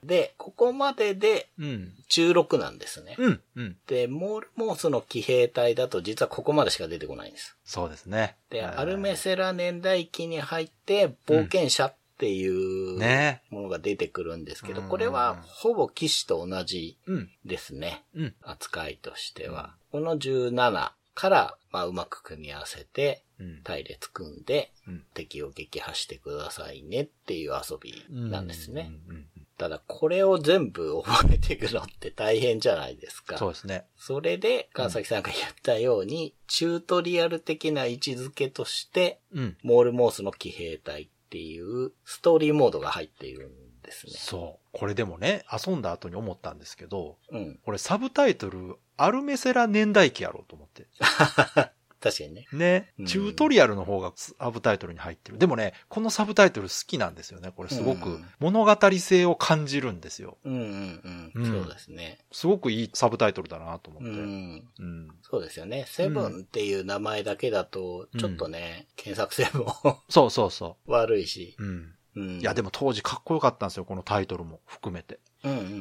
[0.09, 1.93] で、ここまででうん。
[2.09, 3.15] 16なんですね。
[3.19, 3.41] うん。
[3.55, 3.77] うん。
[3.85, 7.55] で、モールモースの騎兵隊だと実はここまでしか出てこないんです。
[7.63, 8.35] そうですね。
[8.49, 17.29] で、はいアルメセラ年代記に入って冒険者っていうねものが出てくるんですけど、うんこれはほぼ騎士と同じうん。
[17.45, 18.03] ですね。
[18.15, 18.33] うん。
[18.41, 19.75] 扱いとしては。
[19.91, 23.61] この17から、まあ、うまく組み合わせて、うん。
[23.63, 28.91] 隊列組んで、うん敵を撃破してくださいねっていう遊びなんですね。
[29.07, 29.15] うん。
[29.15, 29.25] うん
[29.59, 33.37] ただ、これを全部覚えていくのって大変じゃないですか。
[33.37, 33.83] そうですね。
[33.97, 39.57] それで、川崎さんが言ったように、チュートリアル的な位置づけとして、うん。
[39.61, 44.13] モールモースの騎兵隊っていうストーリーモードが入っているんですね。
[44.15, 44.67] そう。
[44.71, 47.59] これでもね、遊んだ後に思ったんですけど、うん。
[47.61, 50.87] これサブタイトル、アルメセラ年代記やろうと思って。
[51.99, 52.47] 確かにね。
[52.53, 53.05] ねうん。
[53.05, 55.37] チュートリアルの方がサブタイトルに入ってる。
[55.37, 57.51] でもね、このサブタイトル好きなんですよね。
[57.55, 60.37] これすごくうん物語性を感じるんですよ。
[60.45, 61.39] うんうんう。
[61.39, 62.19] うんんそうですね。
[62.31, 64.11] すごくいいサブタイトルだなと思うって。
[64.11, 64.67] ん。
[64.79, 65.09] うん。
[65.21, 65.85] そうですよね。
[65.87, 69.75] セブンっていう名前だけだと、ちょっとね、検索性も
[70.09, 71.55] そうそうそ 悪いし。
[71.59, 71.63] う。
[71.63, 71.95] うん。
[72.15, 72.39] うん。
[72.39, 73.85] いや、でも当時かっこよかったんですよ。
[73.85, 75.19] このタイトルも含めて。
[75.43, 75.61] うんうんう。
[75.61, 75.71] うん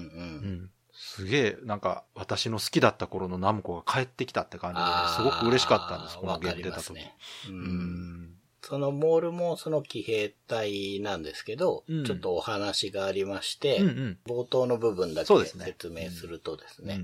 [0.65, 0.71] ん。
[1.01, 6.93] すげえ、なんか、私の好きだった頃のナムコが帰ってきたって感じで、すごく嬉しかったんです、このゲーム出た時。
[6.95, 7.15] ね。
[8.63, 14.19] そのモールもその騎兵隊なんですけど、うんちょっとお話がありまして、うんうん。
[14.27, 17.01] 冒頭の部分だけ説明するとですね、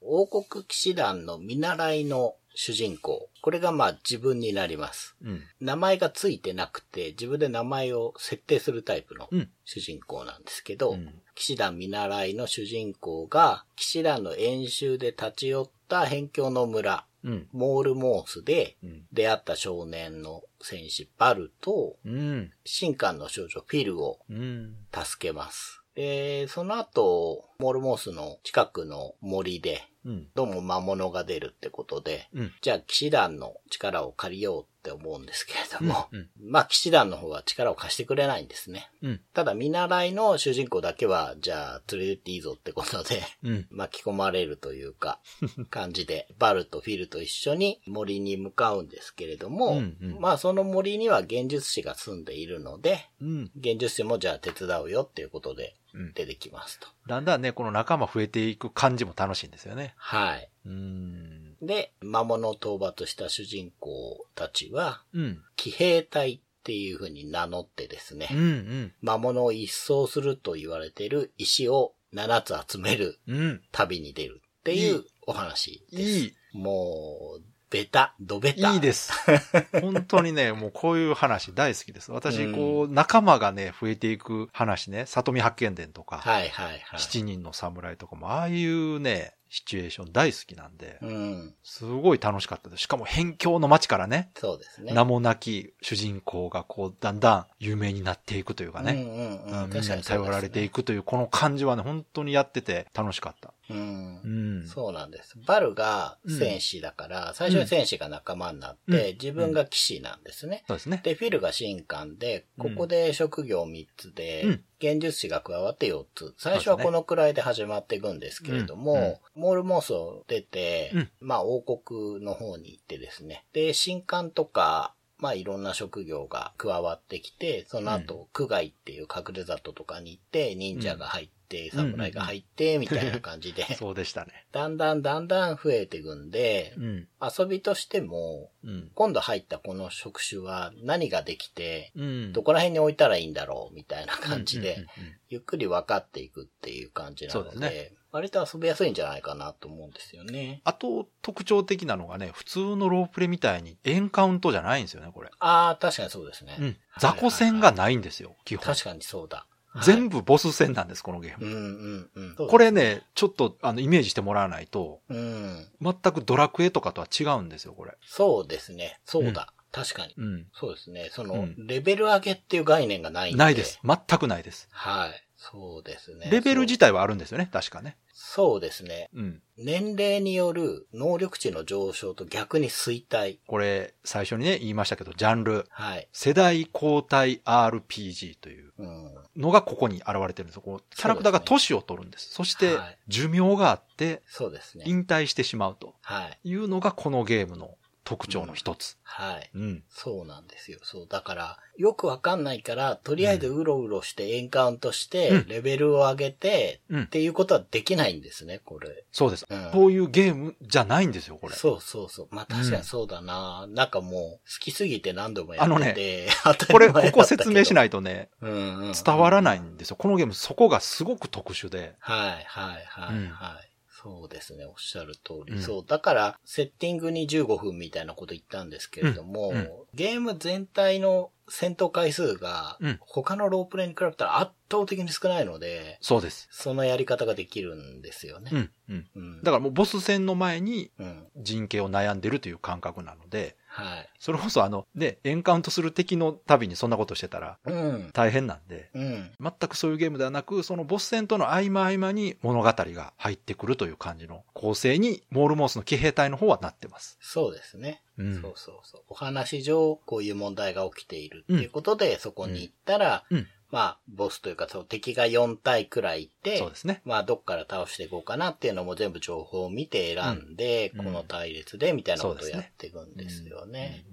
[0.00, 3.28] 王国騎士団の見習いの主人公。
[3.42, 5.14] これがまあ自分になります。
[5.22, 5.28] うん。
[5.28, 5.42] うん。
[5.60, 9.50] 名前がついてなくて、自分で名前を設定するタイプのうん。
[9.64, 17.48] 主人公なんですけど、うん騎士団見習いの主人公が、騎士団の演習で立ち寄った辺境の村、うん。
[17.52, 19.06] モールモースでうん。
[19.12, 22.50] 出会った少年の戦士バルと、うん。
[22.64, 24.74] 新官の少女フィルをうん。
[24.92, 25.80] 助けます。
[25.94, 30.28] で、その後、モールモースの近くの森で、うん。
[30.36, 32.52] どうも魔物が出るってことで、うん。
[32.62, 36.28] じゃあ騎士団の力を借りようって思うんですけれども、うん。
[36.40, 38.88] まあ騎士団の方は力を貸してくれないんですね。
[39.02, 39.20] うん。
[39.34, 43.66] ただ見習いの主人公だけは、じゃあ連れてっていいぞってことで、うん。
[43.72, 45.18] 巻き込まれるというか、
[45.68, 53.50] 感じで、バルとフィルと一緒に森に向かうんですけれども、うんうんまあその森には幻術師が住んでいるので、うん。
[53.56, 56.12] 幻術師もじゃあ手伝うよっていうことでうん。
[56.12, 56.86] 出てきますと。
[57.08, 59.94] だんだんね、この仲間増えていく感じも楽しいんですよね。
[59.96, 60.50] はい。
[60.66, 61.56] うん。
[61.62, 65.42] で、魔物を討伐した主人公たちは、うん。
[65.56, 68.38] 騎兵隊っていう風に名乗ってですね、うん。
[68.38, 68.92] うん。
[69.00, 73.62] 魔物を一掃すると言われている石を7つ集めるうん。
[73.72, 76.02] 旅に出るっていいういお話です。
[76.02, 76.34] いい。
[76.52, 78.72] もう、ベタ、ドベタ。
[78.72, 79.12] いいです。
[79.80, 82.10] 本当にね、もうこういう話大好きです。
[82.12, 86.82] 私、うんこう、仲間がね、増えていく話ね、里見八犬伝とか、はいはいはい。
[86.96, 91.54] 七人の侍とかも、ああいうね、シチュエーション大好きなんで、うん。
[91.62, 92.82] すごい楽しかったです。
[92.82, 94.92] しかも辺境の街からね、そうですね。
[94.92, 99.62] 名もなき主人公がこう、だんだん有名になっていくというかね、うんうんうん。
[99.64, 103.52] うんみんなに頼られていくという、この感じはね、本当にやってて楽しかった。
[103.70, 104.28] うんう。
[104.64, 104.66] ん。
[104.66, 105.36] そうなんです。
[105.46, 110.64] バルが戦士だから、最初に戦士が仲間になって、うん自分が騎士なんですね。
[110.66, 111.00] そうですね。
[111.02, 116.34] で、フィルが神官で、ここで職業3つで、うん幻術師が加わって4つ。
[116.38, 123.44] 最初はこのくらいで始まっていくんですけれども、うんうんモールモースを出て、うんまあ王国の方に行ってですね。
[123.52, 131.37] で、神官とか、まあいろんな職業が加わってきて、その後、区外っていう隠れ里とかに行って、忍者が入って、
[131.70, 134.46] 侍が入って、みたいな感じで、 そうでしたね。
[134.52, 137.08] だんだんだんだん増えていくんで、うん。
[137.20, 138.90] 遊びとしても、うん。
[138.94, 142.32] 今度入ったこの職種は何ができて、うん。
[142.32, 144.86] どこら辺に置いたらいいんだろうみたいな感じで
[145.28, 150.62] ゆっくり分かっていくっていう感じなので、ですね割と遊びやすいんじゃないかなと思うんですよね。
[150.64, 155.30] あと、特徴的なのがね、普通のロープレみたいにエンカウントじゃないんですよね、これ。
[155.38, 156.56] ああ、確かにそうですね。
[156.58, 156.76] うん。
[156.98, 158.64] 雑魚戦がないんですよ、基本。
[158.64, 159.46] 確かにそうだ。
[159.82, 161.46] 全部ボス戦なんです、このゲーム。
[161.46, 162.34] うんうんうん。
[162.36, 165.66] そうですこれね、ちょっと、あの、イメージしてもらわないと、うん。
[165.80, 167.94] 全くドラクエとかとは違うんですよ、これ。
[168.04, 168.98] そうですね。
[169.04, 169.52] そうだ。
[169.70, 170.14] 確かに。
[170.16, 170.46] うん。
[170.54, 171.08] そうですね。
[171.12, 173.38] そうのん、レベル上げっていう概念がないんで。
[173.38, 173.78] ないです。。
[173.84, 174.68] 全くないです。
[174.70, 175.24] はい。
[175.36, 176.28] そうですね。
[176.32, 177.96] レベル自体はあるんですよね、確かね。
[178.12, 179.08] そうですね。
[179.14, 179.42] うん。
[179.56, 183.38] 年齢による能力値の上昇と逆に衰退。
[183.46, 186.08] これ、最初にね、言いましたけど、ジャンル、はい。
[186.12, 189.14] 世代交代 RPG といううん。
[189.38, 190.62] のがここに現れてるんですよ。
[190.62, 192.34] こうキャラクターが年を取るんです。
[192.34, 194.84] そしてはい、寿命があって、そうですね。
[194.86, 196.38] 引退してしまうとはい。
[196.48, 197.77] いうのがこのゲームの
[198.08, 198.96] 特徴の一つ。
[199.02, 199.50] はい。
[199.54, 199.82] うん。
[199.90, 200.78] そうなんですよ。
[200.82, 201.06] そう。
[201.06, 209.04] だから、よくわかんないから、とりあえずうろうろしてエンカウントして、うんレベルを上げて、うんっていうことはできないんですね、これ。
[209.12, 209.44] そうです。
[209.46, 211.54] うんこういうゲームじゃないんですよ、これ。
[211.54, 212.28] そうそうそう。
[212.30, 219.96] まあ確かにそうだな、なんかもう、好きすぎて何度もやあのねってて、当たりこれ、ここ説明しないとね、うんうんうん伝わらないんですよ。
[219.96, 221.94] このゲーム、そこがすごく特殊で。
[221.98, 223.67] はい、はい、はい、うんはい。
[224.00, 225.54] そうですね、おっしゃる通り。
[225.54, 225.84] うんそう。
[225.84, 236.46] だから、セッティングに15分みたいなこと言ったんですけれども、うんうんゲーム全体の戦闘回数がうん、他のロープレイに比べたら圧倒的に少ないので、そうです。
[236.52, 238.50] そのやり方ができるんですよね。
[238.52, 239.06] うん、うん。
[239.16, 239.42] うん。
[239.42, 241.26] だからもうボス戦の前にうん。
[241.36, 244.08] 人形を悩んでるという感覚なので、はい。
[244.18, 248.10] それこそあの、ね、エンカウントする敵のたびにそんなことしてたらうん。
[248.12, 249.30] 大変なんで、うん。
[249.40, 257.18] 全くそういうゲームではなく、そのボス戦との合間合間に物語が入ってくるという感じの構成に、モールモースの騎兵隊の方はなってます。
[257.20, 258.02] そうですね。
[258.18, 259.02] うんそうそうそう。
[259.08, 267.02] お話上、こういう問題が起きているっていうことで、そこに行ったら、うんまあ、ボスというか、そう、敵が4体くらいいて、そうですね。
[267.04, 271.04] まあ、どっから倒していこうかなっていうのも全部情報を見て選んで、うん。
[271.04, 274.04] この隊列でみたいなことをやっていくんですよね。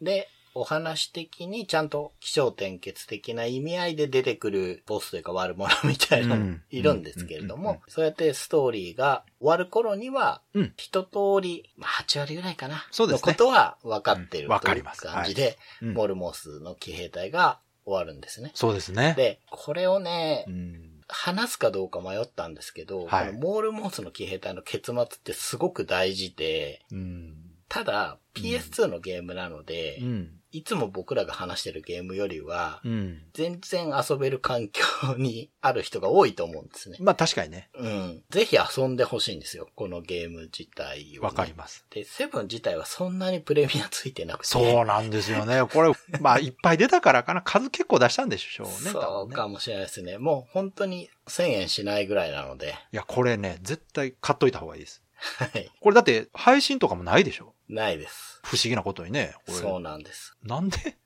[0.00, 0.28] で、
[0.58, 6.62] お話的にちゃんと気象転結的な意味合いで出てくるボスというか悪者みたいなのうん。
[6.70, 12.86] いるんですけれども、そうやってストーリーが終わる頃にはうん、一通り、まあ8割ぐらいかな。
[12.90, 13.32] そうですね。
[13.32, 15.02] のことは分かってるというかります。
[15.02, 15.92] 感じで、うん。
[15.92, 18.50] モルモスの騎兵隊が終わるんですね。
[18.54, 19.14] そうですね。
[19.16, 20.92] で、これをねう、ん。
[21.08, 27.34] 話すかどうか迷ったんですけど、はいこのモールモースの騎兵隊の結末ってすごく大事で、うん。
[27.68, 30.35] ただ PS2 のゲームなので、うん。
[30.52, 33.22] いつも僕らが話してるゲームよりは、うん。
[33.34, 34.82] 全然遊べる環境
[35.18, 36.96] に ある人が多いと思うんですね。
[37.00, 37.68] まあ確かにね。
[37.74, 38.22] うん。
[38.30, 39.68] ぜひ遊んでほしいんですよ。
[39.74, 41.26] このゲーム自体を、ね。
[41.26, 41.84] わかります。
[41.90, 44.46] で、セブン自体はそんなにプレミアついてなくて。
[44.46, 45.62] そうなんですよね。
[45.66, 47.42] これ、 まあいっぱい出たからかな。
[47.42, 48.72] 数結構出したんでしょうね。
[48.92, 50.18] そうかもしれないですね。
[50.18, 52.74] もう本当に1000円しないぐらいなので。
[52.92, 55.02] いや、これね、絶対買っといた方がいいです。
[55.18, 55.70] はい。
[55.80, 57.54] これだって配信とかもないでしょ？
[57.68, 58.35] ないです。
[58.46, 59.34] 不思議なことにね。
[59.46, 60.36] これそうなんです。
[60.42, 60.96] なんで？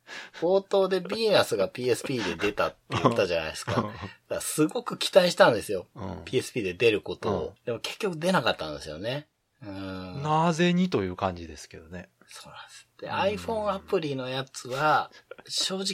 [0.40, 3.72] 冒頭でビーナスが PSP で出たって言ったじゃないですか。
[3.76, 3.90] だか
[4.29, 5.87] らすごく期待したんですよ。
[5.94, 7.46] うん PSP で出ることを。
[7.48, 9.26] うんでも結局出なかったんですよね。
[9.62, 10.22] うーん。
[10.22, 12.09] なぜにという感じですけどね。
[12.26, 12.88] そうなんです。
[13.00, 15.11] で、ん iPhone アプリのやつは、
[15.48, 15.85] 正直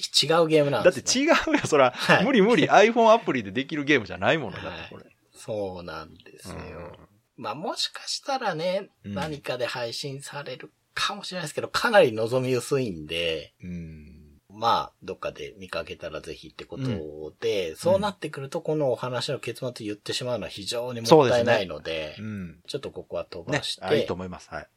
[0.40, 1.24] 違うゲームなんだってです、ね。
[1.24, 5.04] 違うよ、そら、はい無理無理 iPhone アプリでできるゲームじゃないものだって、これ。
[5.32, 6.56] そうなんですよ。
[6.56, 6.92] うん
[7.38, 14.16] まあもしかしたらね、うん何かで配信されるかもしれないですけど、かなり望み薄いんで、うん。
[14.48, 22.58] まあ、どっかで見かけたらぜひってことで、そうなってくるとこのお話の結末言ってしまうのは非常にもったいないので、うん。
[22.66, 24.48] ちょっとここは飛ねばし、て、あいいと思います。
[24.50, 24.68] はい。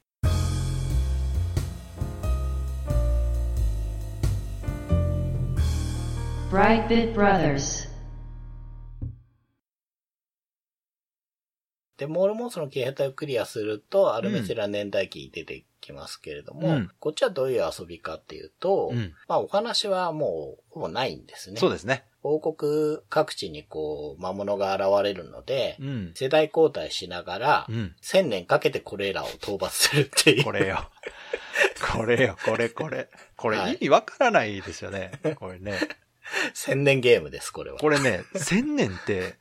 [6.51, 7.88] Brightbit Brothers.
[11.99, 21.59] で、モールモンスの騎兵隊をクリアすると、アルメセラ年代記出てきますけれども、うんこっちはどういう遊びかっていうと、うんまあお話はもうほぼないんですね。
[21.59, 22.05] そうですね。
[22.23, 26.11] 王国各地にこう魔物が現れるので、うん。
[26.15, 27.95] 世代交代しながら、うん。
[28.01, 30.43] 千年かけてこれらを討伐するっていう。
[30.45, 30.89] これよ。
[31.93, 33.09] これよ、これこれ。
[33.35, 35.11] これはい意味わからないですよね。
[35.35, 35.77] これね。
[36.53, 37.79] 千年ゲームです、これは。
[37.79, 39.35] これね、千年って、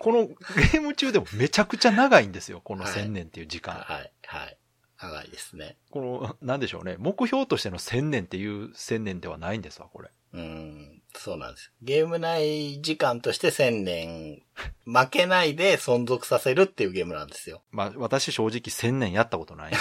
[0.00, 2.60] このゲーム中でもめちゃくちゃ長いんですよ。
[2.64, 3.74] このはい千年っていう時間。
[3.76, 4.56] はい、はい。
[5.00, 5.76] 長いですね。
[5.90, 6.96] この、なんでしょうね。
[6.98, 10.10] 目標としての千年っていう千年ではないんですわ、これ。
[10.32, 11.72] うん、そうなんです。
[11.82, 14.42] ゲーム内時間として千年、
[14.84, 17.62] 負けないで存続させるっていうゲームなんですよ。
[17.70, 19.78] まあ、私正直千年やったことないんで。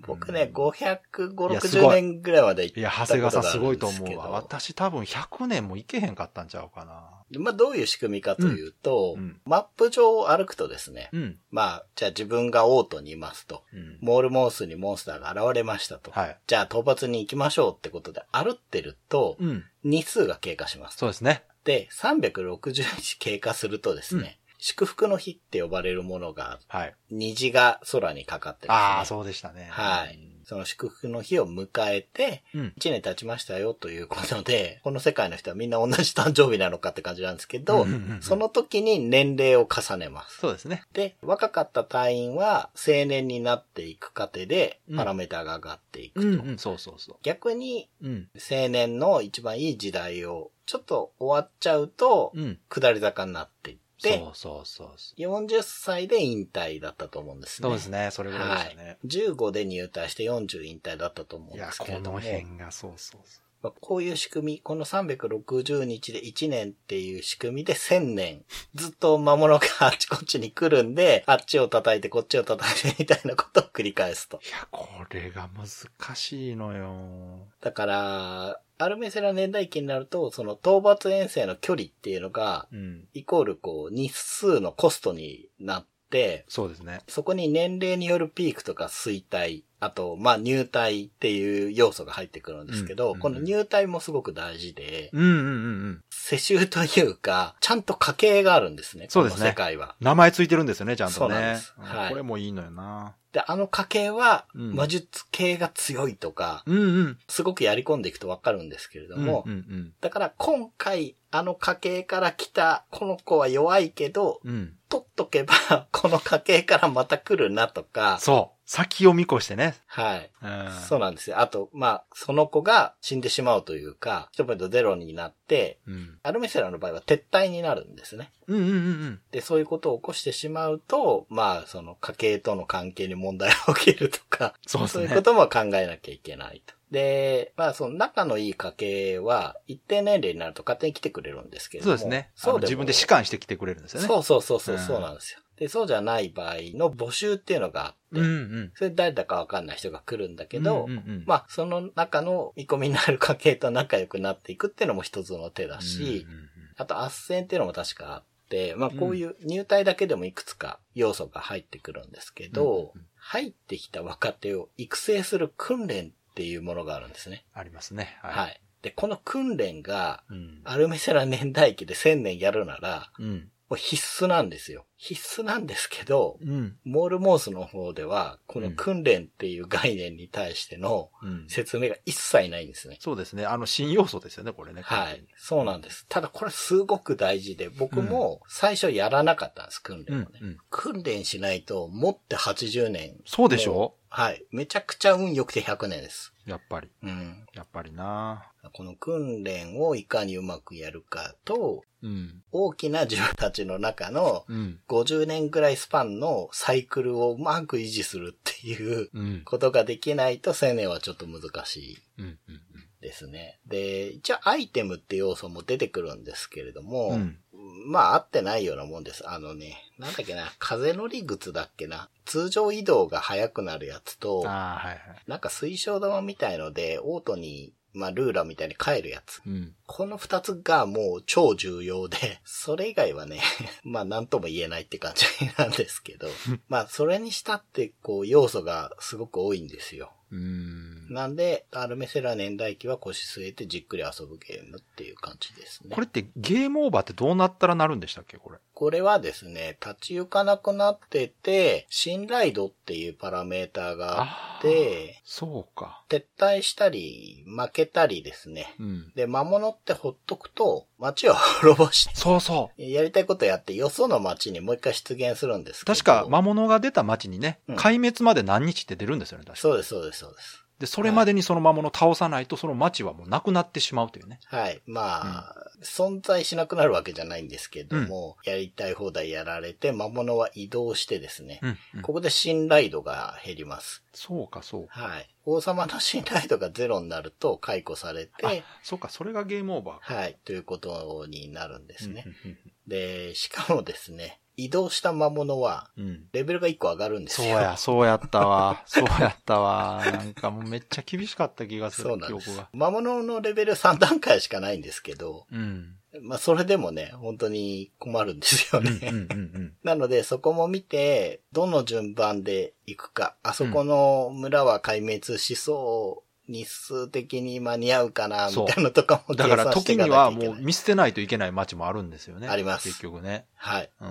[0.06, 3.36] 僕ね、500、いやす560ごい年ぐらいまで行ったいや、長ことがあるんですけど。
[3.36, 4.30] 谷川さんすごいと思うわ。
[4.30, 7.15] 私多分100年もいけへんかったんちゃうかな。
[7.30, 11.38] まあ、どういう仕組みかというと、うんうんマップ上を歩くとですね、うん。
[11.50, 13.62] まあ、じゃあ自分がオートにいますと。
[13.72, 13.98] うん。
[14.00, 16.10] モールモンスにモンスターが現れましたと。
[16.10, 16.38] はい。
[16.46, 19.64] じゃあ討伐に行きましょうってことで歩ってると、うん。
[19.84, 20.98] 日数が経過します。
[20.98, 21.44] そうですね。
[21.64, 26.94] で、360日経過するとですね、祝福の日って呼ばれるものが、はい。
[27.10, 28.84] 虹が空にかかってます、ね。
[28.84, 29.68] ああ、そうでしたね。
[29.70, 30.35] はい。
[30.46, 32.72] その祝福の日を迎えて、うん。
[32.78, 37.84] 1年経ちましたよということで、 この世界の人はみんな同じ誕生日なのかって感じなんですけど、
[38.20, 40.38] その時に年齢を重ねます。
[40.38, 40.84] そうですね。
[40.92, 46.28] で、若かった隊員は青年になっていく過程でうんパラメーターが上がっていくと。
[46.28, 48.06] うんうん、そうそうそ逆にう。
[48.06, 48.28] うん。
[48.36, 52.58] 青年の一番いい時代をちょっと終わっちゃうと、うん。
[52.68, 55.20] 下り坂になっていって、そうそうそうそう。
[55.20, 57.68] 40歳で引退だったと思うんですね。
[57.68, 58.10] そうですね。
[58.12, 58.98] それぐらいでしたね。
[59.06, 62.16] 15で入隊して40引退だったと思うんでいや、こすけれども。
[62.18, 63.45] の辺がそうそうそまあ
[63.80, 74.40] こういう仕組み、この360日で1年っていう仕組みで1000年、ずっと魔物があっちこっちに来るんで、あっちを叩いてこっちを叩いてみたいなことを繰り返すとう。。
[74.46, 77.48] いや、これが難しいのよ。
[77.60, 83.08] だから、アルメセラ年代記になると、その討伐遠征の距離っていうのが、うん。
[83.14, 87.00] イコールこう日数のコストになって、そうですね。
[87.08, 95.46] そこに年齢によるピークとか衰退、あと、まあ入隊っていう要素が入ってくるんですけど、うんこの入隊もすごく大事で、うんうんうんう
[95.90, 96.00] ん。
[96.10, 99.06] 世襲というか、ちゃんと家系があるんですね。
[99.08, 99.94] そうですねこの世界は。
[100.00, 101.74] 名前ついてるんですよね、ちゃんとそうなんねです。
[101.78, 103.14] はいこれもいいのよな。
[103.32, 107.18] で、あの家系は、うん魔術系が強いとか、うんうん。
[107.28, 114.50] すごくやり込んでいくとわかるんですけれども、うんうんだから今回、あの家系から来たこの子は弱いけど、うん。
[114.50, 114.72] うん。
[114.88, 119.76] 取っとけば、この家系からまた来るなとか、そ先を見越してね。
[119.86, 120.30] はい。
[120.42, 120.72] うん。
[120.88, 121.38] そうなんですよ。
[121.38, 126.18] あと、まあ、その子が死んでしまうというか、1ポイントゼロになって、うん。
[126.24, 128.32] アルメセラの場合は撤退になるんですね。
[128.48, 129.20] うんうんうんうん。
[129.30, 136.74] で、そういうことを起こしてしまうと、まあ、その家計との関係に問題が起きるとか、そうですねいうことも考えなきゃいけないと。
[136.90, 141.96] で、まあ、その仲のいい家系は、一定年齢になると勝手に来てくれるんですけれども。
[141.96, 142.30] そうですね。
[142.36, 144.08] あそう自分で士官してきてくれるんですよね。
[144.08, 145.40] そうそうそうそう、うんそうなんですよ。
[145.56, 148.72] で、そうじゃない場合の募集っていうのがあって、うんうん。
[148.74, 156.48] それ誰だかわかんない人が来るんだけど、うんうんうん、まあ、その中の見込みになる家系と仲良くなっていくっていうのも一つの手だし、うんうんうん
[156.78, 167.44] あと、斡旋っていうのも確かあって、まあ、こういう入隊だけでもいくつか要素が入ってくるんですけど、うんうん入ってきた若手を育成する訓練っていうものがあるんですね。
[167.52, 168.18] ありますね。
[168.22, 168.60] はい。
[168.82, 170.60] で、この訓練が、うん。
[170.62, 173.50] アルメセラ年代記で1000年やるなら、うん。
[173.74, 174.86] 必須なんですよ。
[174.96, 176.76] 必須なんですけど、うん。
[176.84, 181.46] モールモースの方では、この訓練っていう概念に対してのうん。
[181.48, 182.98] 説明が一切ないんですね。
[183.00, 183.44] そうですね。
[183.44, 184.82] あの、新要素ですよね、これね。
[184.82, 185.26] はい。
[185.36, 186.06] そうなんです。
[186.08, 190.04] ただこれすごく大事で、僕も最初やらなかったんです、訓うん。
[190.04, 190.26] 練をね。
[190.40, 190.56] うん。
[190.70, 193.16] 訓練しないと、持って80年。
[193.24, 194.44] そうでしょはい。
[194.50, 196.32] めちゃくちゃ運良くて100年です。
[196.46, 196.88] やっぱり。
[197.02, 197.46] うん。
[197.54, 202.42] やっぱりなこの訓練をいかにうまくやるかと、うん。
[202.52, 204.80] 大きな自分たちの中のうん。
[204.88, 209.42] 50年ぐらいスパンのサイクルをうまく維持するっていううん。
[209.44, 212.24] ことができないと1000年はちょっと難しいうん。
[212.48, 212.60] うん。
[213.00, 213.58] ですね。
[213.66, 217.38] で、一応アイテムって要素も出てくるんですけれども、うん。
[217.86, 219.28] まあ合ってないようなもんです。
[219.28, 222.08] あのね、なんだっけな、風乗り靴だっけな。
[222.24, 225.00] 通常移動が速くなるやつと、はいはい。
[225.26, 229.40] なんか水晶玉みたいので、オートに、まあルーラーみたいに変えるやつ。
[229.46, 229.74] うん。
[229.86, 233.40] この二つがもう超重要で、 それ以外はね、
[233.84, 235.24] まあ何とも言えないって感じ
[235.56, 236.28] なんですけど、
[236.68, 240.12] まあそれにしたってこう要素がすごく多いんですよ。
[240.32, 241.12] うん。
[241.12, 245.94] なんで、アルメセラ年代記は腰据えてじっくり遊ぶゲームっていう感じですね。
[245.94, 248.36] これってゲームオーバーってどうなったらなるんでしたっけ？
[248.38, 248.58] これ。
[248.74, 256.04] これはですね、立ち行かなくなってて、信頼度っていうパラメーターがあって、そうか。
[256.10, 258.74] 撤退したり、負けたりですね。
[258.78, 259.12] うん。
[259.14, 262.82] で、魔物ってほっとくと、街を滅ぼして、そうそう。
[262.82, 265.94] やりたいことやって、よその街にもう一回出現するんですけど。
[265.94, 269.60] 確か、魔物が出た街にね、うん壊滅まで何日って出るんですよね、確か。
[269.60, 270.66] そうです、そうです、そうです。
[270.78, 274.40] で、それまでにその魔物を倒さないと、その街はもうなくなってしまうというね。
[274.44, 274.82] はい。
[274.84, 282.02] まあ、存在しなくなるわけじゃないんですけども、やりたい放題やられて、魔物は移動してですね、うん、うん。
[282.02, 284.02] ここで信頼度が減ります。
[284.12, 285.00] そうか、そうか。
[285.00, 285.28] はい。
[285.46, 290.14] 王様の信頼度がゼロになると解雇されあて、、そうか、それがゲームオーバーか。
[290.14, 292.24] はい、ということになるんですね。
[292.26, 296.24] うんうんで、しかもですね、移動した魔物は、うんうん。
[296.32, 297.48] レベルが1個上がるんですよ。
[297.52, 298.82] そうや、そうやったわ。
[298.86, 300.02] そうやったわ。
[300.04, 302.50] なんかもうめっちゃ厳しかった気がするそう、なんです。
[302.72, 305.96] 魔物のレベル3段階しかないんですけど、うん。
[306.22, 309.08] まあ、それでもね、本当に困るんですようん、うん、ね。
[309.08, 309.72] うんうん。
[309.84, 320.30] なので、そこも見て、どの順番で行くか、あそこの村は壊滅しそう、日数的に間に合うかな、みたいなのとかも計だから時には。
[320.30, 322.48] もう見捨てないといけない街もあるんですよね。
[322.48, 323.46] あります結局ね。
[323.54, 323.90] はい。
[324.00, 324.10] うん。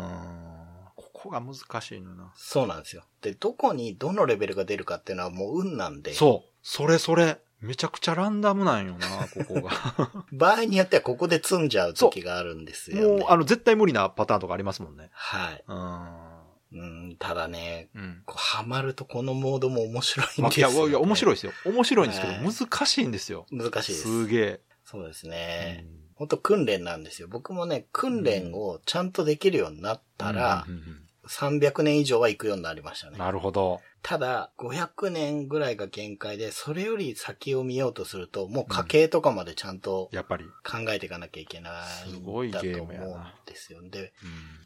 [0.95, 2.33] ここが難しいのよな。
[2.35, 3.03] そうなんですよ。
[3.21, 6.49] で、どこにどのレベルが出るかっていうのはもう運なんで、そう。
[6.61, 7.39] それそれ。
[7.61, 9.71] めちゃくちゃランダムなんよな、ここが。
[10.31, 13.23] 場合によってはここで積んじゃう時があるんですよ、ね。
[13.23, 15.09] もう、あの、絶対無理なパターンとかありますもんね。
[15.13, 15.63] はい。
[15.67, 16.34] うん。
[16.75, 18.21] うん、ただね、うん。
[18.25, 21.35] こうハマるとこのモードも面白いんまあいや、ですよ、いや、面白いい。
[21.35, 21.53] ですよ。
[21.65, 23.45] 面白いんですけど、はい難しいんですよ。
[23.51, 24.01] 難しいです。
[24.01, 24.59] すげえ。
[24.83, 25.85] そうですね。
[25.87, 27.27] うん本当訓練なんですよ。
[27.27, 33.17] 僕もね、訓練をちゃんとできるようになったらう、んうんうん300年以上は行くようになりましたね。
[33.17, 33.81] なるほど。
[34.07, 40.45] ただ、500年ぐらいが限界で、それより先を見ようとすると、もう家計とかまでちゃんとやっぱり。
[40.63, 41.71] 考えていかなきゃいけな
[42.05, 43.79] いすごいんだと思ゲームやなうんですよ。
[43.89, 44.13] で、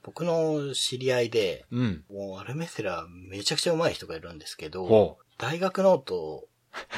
[0.03, 2.03] 僕の知り合いで、うん。
[2.09, 2.17] うん。
[2.17, 5.17] もうアルメセラめちゃくちゃ上手い人がいるんですけど。
[5.37, 6.49] 大学ノート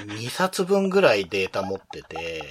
[0.07, 2.41] 2冊分ぐらいデータ持ってて、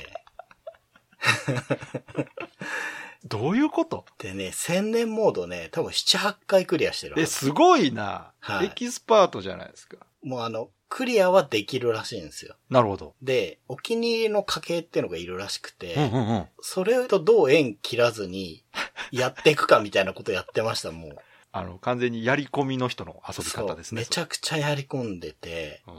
[3.24, 4.04] どういうこと？
[4.18, 7.32] でね、1000年モードね、多分7、8回クリアしてるはえ、ず。
[7.32, 8.32] すごいな。
[8.40, 9.98] はいエキスパートじゃないですか。
[10.22, 12.56] もうあの、クリアはできるらしいんですよ。
[12.68, 13.14] なるほど。
[13.22, 16.46] で、お気に入りの家系っていうのがいるらしくて、うんうんうん。
[16.60, 18.64] それとどう縁切らずに、
[19.12, 21.16] やっていくかみたいなことやってました、もう。
[21.52, 24.02] あの、完全にやり込みの人の遊び方ですね。
[24.02, 25.94] めちゃくちゃやり込んでて、うん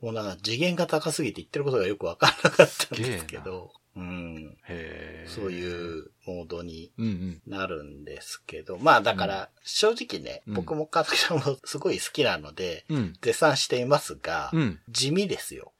[0.00, 4.56] もうなんか次元が高すぎて言ってることがよくわからなかったんですけど、うん。
[4.68, 7.42] へそういうモードにうんうん。
[7.46, 13.12] なるんですけど、まあだから、正直ね、うん僕も川崎さんもすごい好きなので、うん。
[13.20, 14.80] 絶賛していますが、うん。
[14.88, 15.72] 地味ですよ。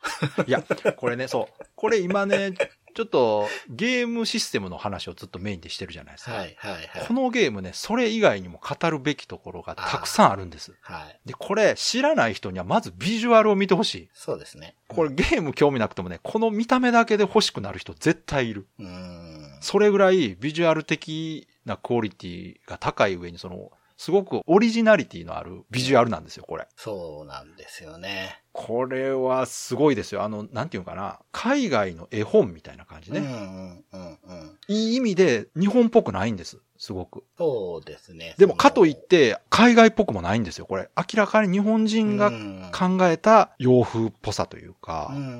[0.47, 0.63] いや、
[0.97, 1.65] これね、そう。
[1.75, 2.55] これ今ね、
[2.95, 6.33] ちょっとゲームシステムの話をずっとメインでしてるじゃないですか。
[6.33, 7.07] はいはいはい。
[7.07, 10.75] このゲームね、それ以外にも語るべきところがたくさんあるんです。
[10.81, 11.21] はい。
[11.27, 14.09] で、これ知らない人にはまずビジュアルを見てほしい。
[14.15, 14.77] そうですね。
[14.89, 18.67] これゲーム興味なくてもね、この見た目だけで欲しくなる人絶対いる。
[18.79, 19.59] うーん。
[19.61, 26.69] それぐらいビジュアル的なクオリティが高い上に、その、すごくオリジナリティのあるビジュアルなんですよ、これ。
[26.77, 28.44] そうなんですよね。
[28.55, 30.23] これはすごいですよ。
[30.23, 31.19] あの、なんていうのかな。
[31.33, 33.19] 海外の絵本みたいな感じね。
[33.19, 34.59] うんうんうんうん。
[34.69, 36.59] いい意味で日本っぽくないんです。
[36.79, 37.25] すごく。
[37.37, 38.37] そうですね。
[38.39, 40.89] でもかといって、海外っぽくもないんですよ、これ。
[40.97, 42.31] 明らかに日本人が
[42.71, 45.11] 考考えた洋風っぽさというか。
[45.11, 45.31] うんうんう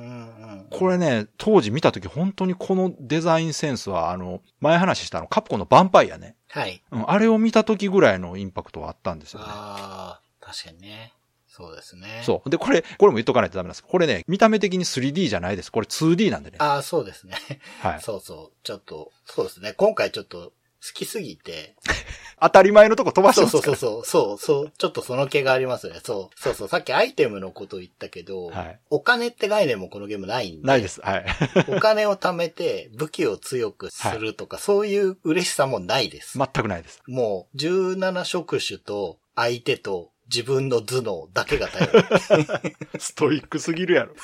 [0.63, 0.67] ん。
[0.69, 6.35] これね、当時見たとき本当にこのデザインセンスは、あの、前話したあの、カプコンのヴァンパイアね。
[6.49, 6.83] はい。
[6.91, 9.45] うん、あれを見たときぐらいのインパクトはあったんですよね。
[9.47, 11.13] ああ、確かにね。
[11.55, 12.21] そうですね。
[12.25, 12.49] そう。
[12.49, 15.71] で、これ、これも言っとかないとダメなんですこれね、見た目的に 3D じゃないです。
[15.71, 16.57] これ 2D なんでね。
[16.59, 17.37] ああ、そうですね。
[17.79, 18.01] はい。
[18.01, 18.57] そうそう。
[18.63, 19.71] ちょっと、そうですね。
[19.71, 20.51] 今回ちょっと
[20.85, 21.75] 好きすぎて。
[22.41, 23.51] 当たり前のとこ飛ばしてます。
[23.53, 24.05] そうそうそう。
[24.05, 24.73] そうそう。
[24.77, 26.01] ちょっとその気がありますね。
[26.03, 26.39] そう。
[26.39, 26.67] そうそう。
[26.67, 28.79] さっきアイテムのこと言ったけど、はい。
[28.89, 30.67] お金って概念もこのゲームないんで。
[30.67, 30.99] ないです。
[30.99, 31.25] はい。
[31.73, 36.37] お金を貯めて武器を強くするとか、そういう嬉しさもないです。
[36.37, 37.01] 全くないです。
[37.07, 42.03] もう、17職種と相手と自分の頭脳だけが頼る。
[42.99, 44.15] ストイックすぎるやろ。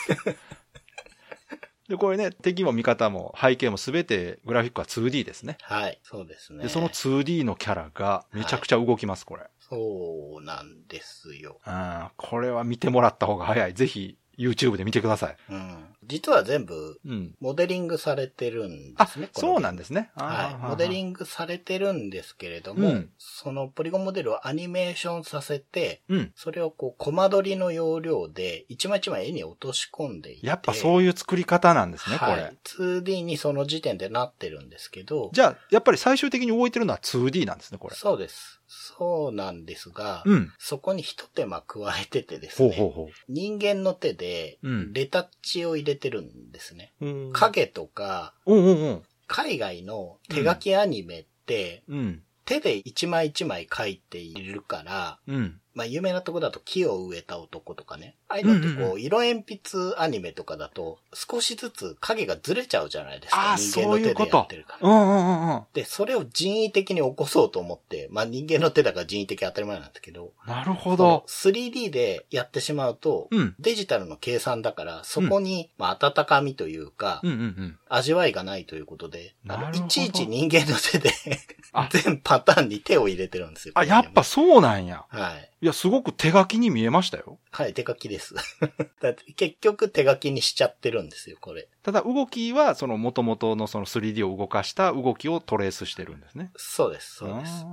[1.91, 5.58] で、これね、敵も味方も背景もすべてグラフィックは 2D ですね。
[5.62, 5.99] はい。
[6.04, 6.64] そうですね。
[6.64, 9.43] で、その 2D のキャラがめちゃくちゃ動きます、これ。
[9.60, 11.60] そうなんですよ。
[11.66, 13.74] うん、これは見てもらった方が早い。
[13.74, 15.35] ぜひ YouTube で見てください。
[15.49, 15.85] うん。
[16.05, 17.35] 実は全部、うん。
[17.39, 20.11] モデリングされてるんであすね。、そうなんでですね。
[20.15, 20.67] はい。
[20.67, 21.09] モデリグ。
[21.09, 26.31] ングされてるんですけれども、うんそのポリゴンモデルをアニメーションさせて、うん。
[26.35, 30.47] それをこう、コマ撮りの要領で、一枚一枚絵に落とし込んでいて。
[30.47, 32.31] やっぱそういう作り方なんですね、これ。
[32.33, 32.57] はい。
[32.63, 37.95] 2D にその時点でなってるんですけど、じゃあ、やっぱり最終的に動いてるのは 2D なんですね、これ。
[37.95, 38.61] そうです。
[38.74, 40.53] そうなんですが、うん。
[40.57, 46.93] そこに一手間加えててですね、ほうほうほ人間の手でうんレタッチを入れてるんですね。
[47.01, 47.05] う。
[47.05, 47.34] うん。
[47.34, 49.01] 影とか、うんうんうん。
[49.28, 52.24] 海外の手書きアニメって、うん。
[52.45, 55.61] 手で一枚一枚書いているから、うん。
[55.74, 58.15] まあ有名なとこだと木を植えた男とかね。
[58.28, 63.51] ああいうのってこう、色鉛筆アニメとかだと少しずつ影がずれちゃうじゃないですか。
[63.51, 64.78] ああ、人間の手でやってるか。
[64.82, 64.89] ら。
[64.89, 65.63] うんうんうんうん。
[65.74, 71.26] で、それを人為的に起こそうと思って、まあ人間の手だから人為的当たり前なんですけど、なるほど。
[71.28, 73.55] 3D でやってしまうと、うん。
[73.59, 77.78] デジタルの計算だから、そこに、まあ温かみというか、うんうんうん。
[77.89, 79.36] 味わいがないということで、
[79.74, 81.11] いちいち人間の手で
[81.74, 83.74] あ 全パターンに手を入れてるんですよ。
[83.76, 85.05] あ、やっぱそうなんや。
[85.09, 85.61] はい。
[85.62, 87.38] いや、すごく手書きに見えましたよ。
[87.51, 88.34] はい、手書きです。
[88.99, 91.68] だって結局手書きにしちゃってるんですよ、これ。
[91.84, 96.51] ただ動きは、その元々のその 3D を動かした動きをトレースしてるんですね。
[96.55, 97.66] そうです、そうです。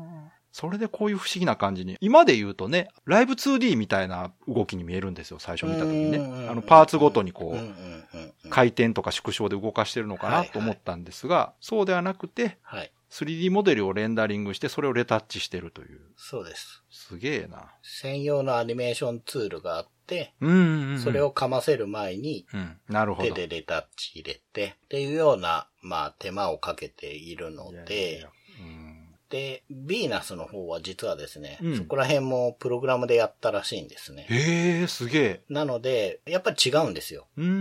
[0.53, 1.97] それでこういう不思議な感じに。
[2.01, 6.18] 今で言うとね、ライブ 2D みたいな動きに見えるんですよ、最初見た時にね。
[6.51, 12.93] あの、パーツごとにこう、回転とか縮小で動かしてるのかなと思ったんですが、そうではなくて、はい。
[13.11, 16.00] 3D モデルをレンダリングして、それをレタッチしてるという。
[16.16, 16.82] そうです。
[16.90, 17.72] すげえな。
[17.82, 21.00] 専用のアニメーションツールがあって、うんうんうん。
[21.00, 22.80] それをかませる前に、うん。
[22.88, 23.28] なるほど。
[23.34, 28.28] 手でレタッチ入れて、っていうような、まあ、手間をかけているのいやいやいでや、
[28.61, 28.88] うん
[29.30, 34.26] で、ヴィーナスの方は実はですね、うんそこら辺もプログラムでやったらしいんですね。
[34.30, 35.42] へえ、すげえ。
[35.50, 37.26] なので、やっぱり違うんですよ。
[37.36, 37.52] うーんう。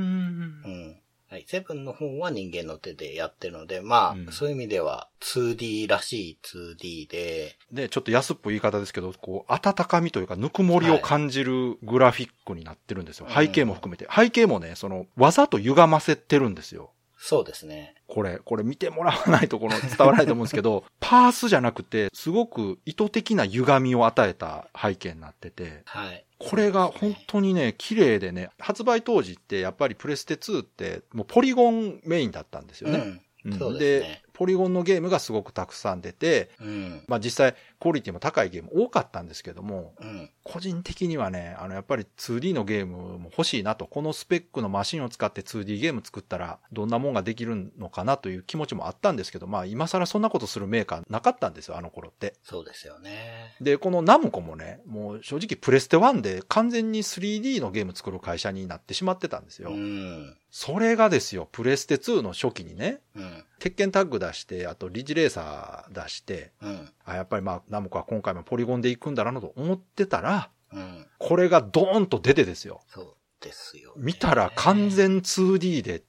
[0.69, 1.01] ん。
[1.30, 1.45] はい。
[1.47, 13.25] セブンの方は人間の手でやってるので、まあ、うんそういう意味では 2D らしい 2D で、で、ちょっと安っぽい言い方ですけど、こう、温かみというか、ぬくもりを感じるグラフィックになってるんですよ。
[13.28, 14.07] はい背景も含めて。
[14.13, 16.91] 背景もね、その、わざと歪ませてるんですよ。
[17.17, 17.95] そうですね。
[18.07, 26.25] これ、これ見てもらわないとこの伝わらないと思うんですけど、 パースじゃなくて、すごく意図的な歪みを与えた背景になってて、はい。
[26.39, 32.99] これが本当にね、綺麗でね、発売当時ってやっぱりプレステ2ってもうポリゴンメインだったんですよね。
[32.99, 33.21] うん。
[33.45, 37.03] うんそうですねポリゴンのゲームがすごくたくさん出て、うん。
[37.07, 40.29] まあ実際クオリティも高いゲーム多かったんですけども、うん。
[40.43, 52.35] 個人的にはね、あのやっぱり 2D のゲームも欲しいなと、このスペックのマシンを使って 2D ゲーム作ったらどんなもんができるのかなという気持ちもあったんですけど、まあ今更そんなことするメーカーなかったんですよ、あの頃って。
[52.43, 53.55] そうですよね。
[53.59, 59.71] で、このナムコもね、もう正直プレステ1で完全に 3D のゲーム作る会社になってしまってたんですよ。
[59.71, 60.38] うん。
[60.49, 63.43] それがですよ、プレステ2の初期にね、うん。
[63.59, 66.89] 鉄拳タッグ出して、あとリジレーサー出して、うん。
[67.05, 71.05] あ、やっぱりまあ、ナムコは今回もポリゴンで行くんだなと思ってたら、うん。
[71.17, 72.81] これがドーンと出てですよ。
[72.87, 74.03] そうですよ、ね。
[74.03, 74.88] 見たら完。
[74.89, 76.03] 全 2D で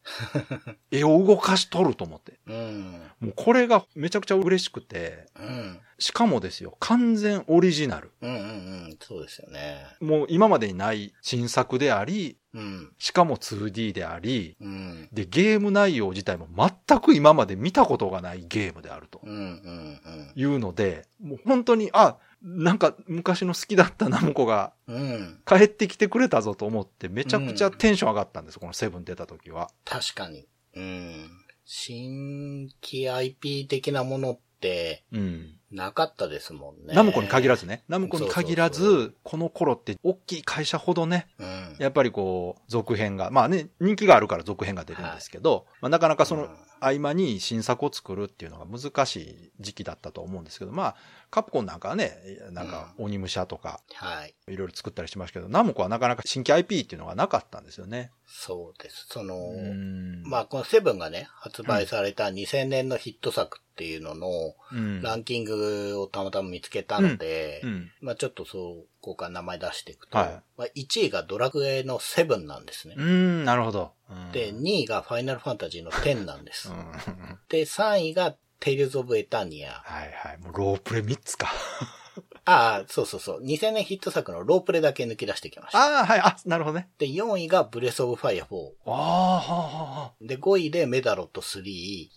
[0.90, 2.38] 絵を動かしとると思って。
[2.46, 3.02] うん。
[3.20, 5.80] もうこれがめちゃくちゃ嬉しくて、うん。
[5.98, 8.12] しかもですよ、完全オリジナル。
[8.22, 8.42] うんうんう
[8.88, 8.98] ん。
[9.00, 9.84] そうですよね。
[10.00, 12.92] もう今までにない新作であり、うん。
[12.98, 15.08] しかも 2D であり、うん。
[15.12, 19.20] で、ゲーム内容自体も全く今まで見たことがないゲームであると。
[19.26, 25.40] いうので、もう本当に、あ、なんか昔の好きだったナムコがうん。
[25.46, 29.70] 帰ってきてくれたぞと思ってめちゃくちゃテンション上がったんです、このセブン出た時は。
[29.84, 30.46] 確かに。
[30.74, 31.30] うん。
[31.64, 35.54] 新規 IP 的なものってうん。
[35.70, 36.94] なかったですもんね。
[36.94, 37.84] ナムコに限らずね。
[37.88, 41.76] ナムコに限らず、そうそうこの頃って大きい会社ほどね、うん。
[41.78, 50.96] やっぱりこう、続編が、まあね、人気があるから続編が出るんですけど、まあ、なかなかそのうん合間に新作を作るっていうのが難しい時期だったと思うんですけど、まあ、
[51.30, 52.18] カプコンなんかはね、
[52.50, 54.34] なんか鬼武者とか、はい。
[54.48, 58.10] いろいろ作ったりしましたけど、ナムコはなかなか新規 IP っていうのがなかったんですよね。
[58.26, 59.06] そうです。
[59.10, 64.28] その、うんまあ、このセブンがね、発売された2000年のヒット作っていうのの
[64.72, 67.90] うんランキングをたまたま見つけたので、うん。
[68.00, 72.94] まあちょっとそう、こうか名前出していくと、はいまあ1位がドラクエのセブンなんですね。
[72.96, 73.92] うん、なるほど。
[74.10, 76.70] うんで、2位がファイナルファンタジーの10なんです。
[76.70, 76.92] うん。
[77.48, 79.82] で、3位がテイルズ・オブ・エタニア。
[79.84, 80.38] はいはい。
[80.38, 81.52] もうロープレ3つか。
[82.44, 83.42] ああ、そうそうそう。
[83.44, 85.78] 2000年ヒット作のロープレだけ抜き出してきました。
[85.78, 86.20] ああ、はい。
[86.20, 86.88] あ、なるほどね。
[86.98, 88.70] で、4位がブレス・オブ・ファイア4。
[88.86, 90.12] ああ、はあ、はあ。
[90.20, 92.08] で、5位でメダロット3。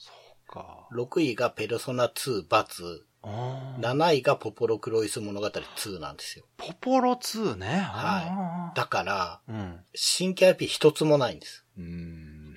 [0.51, 0.87] か。
[0.93, 3.05] 6位がペルソナ2罰。
[3.23, 3.79] ああ。
[3.79, 6.45] 7位がポポロクロイス物語2なんですよ。
[6.57, 7.67] ポポロ2ね。
[7.67, 9.51] はいだから、い。
[9.51, 9.79] うん。
[9.93, 11.65] 新規 IP 一つもないんです。
[11.77, 12.55] うん。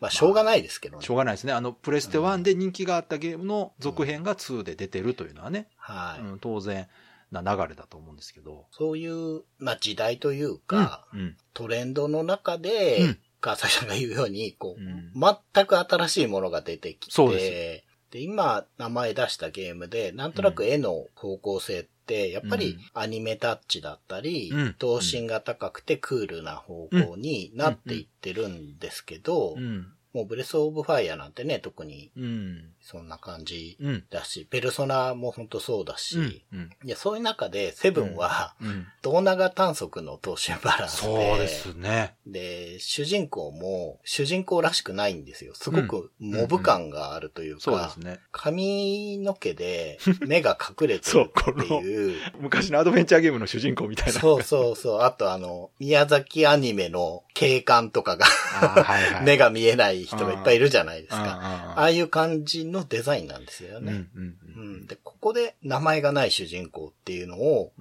[0.00, 1.14] まあ、しょうがないですけどねしょ。
[1.14, 1.52] うがないですね。
[1.52, 6.22] あの、プレステ1で人気があったゲームの続編が2で出てるというのはね、はい。
[6.22, 6.88] うん、当然
[7.30, 8.66] な流れだと思うんですけど。
[8.72, 11.36] そういう、まあ、時代というか、うん。
[11.54, 24.74] トレンドの中で、うん川崎さんが言うように、こう、うん全く新しいものが出てきて、そうでで今、名前出したゲームで、なんとなく絵の方向性って、やっぱりアニメタッチだったり、うん。
[24.74, 29.92] 頭身が高くてクールな方向になっていってるんですけど、うん。
[30.16, 32.70] もうブレスオブファイアなんてね、特にうん。
[32.80, 34.04] そんな感じうん。
[34.08, 36.58] だし、ペルソナも本当そうだし、うん。
[36.58, 36.70] うん。
[36.84, 38.86] いや、そういう中で、セブンは、うん。
[39.02, 42.14] 胴長短足の頭身バランスで、そうですね。
[42.26, 45.54] で、主人公も、主人公らしくないんですよ。
[45.54, 48.20] すごくモブ感があるというか、そうですね。
[48.32, 52.18] 髪の毛で 目が隠れてるっていう。
[52.40, 54.18] 昔のアドベンチャーゲームの主人公みたいな。
[54.18, 55.02] そうそうそう。
[55.02, 58.24] あとあの、宮崎アニメの警官とかが。
[59.24, 61.22] 目が見えない人がいっぱいいるじゃないですか。
[61.22, 63.92] あああいう感じのデザインなんですようんね。
[64.14, 64.86] うんうん。
[64.86, 67.72] で、ここで名前がない主人公っていうのを。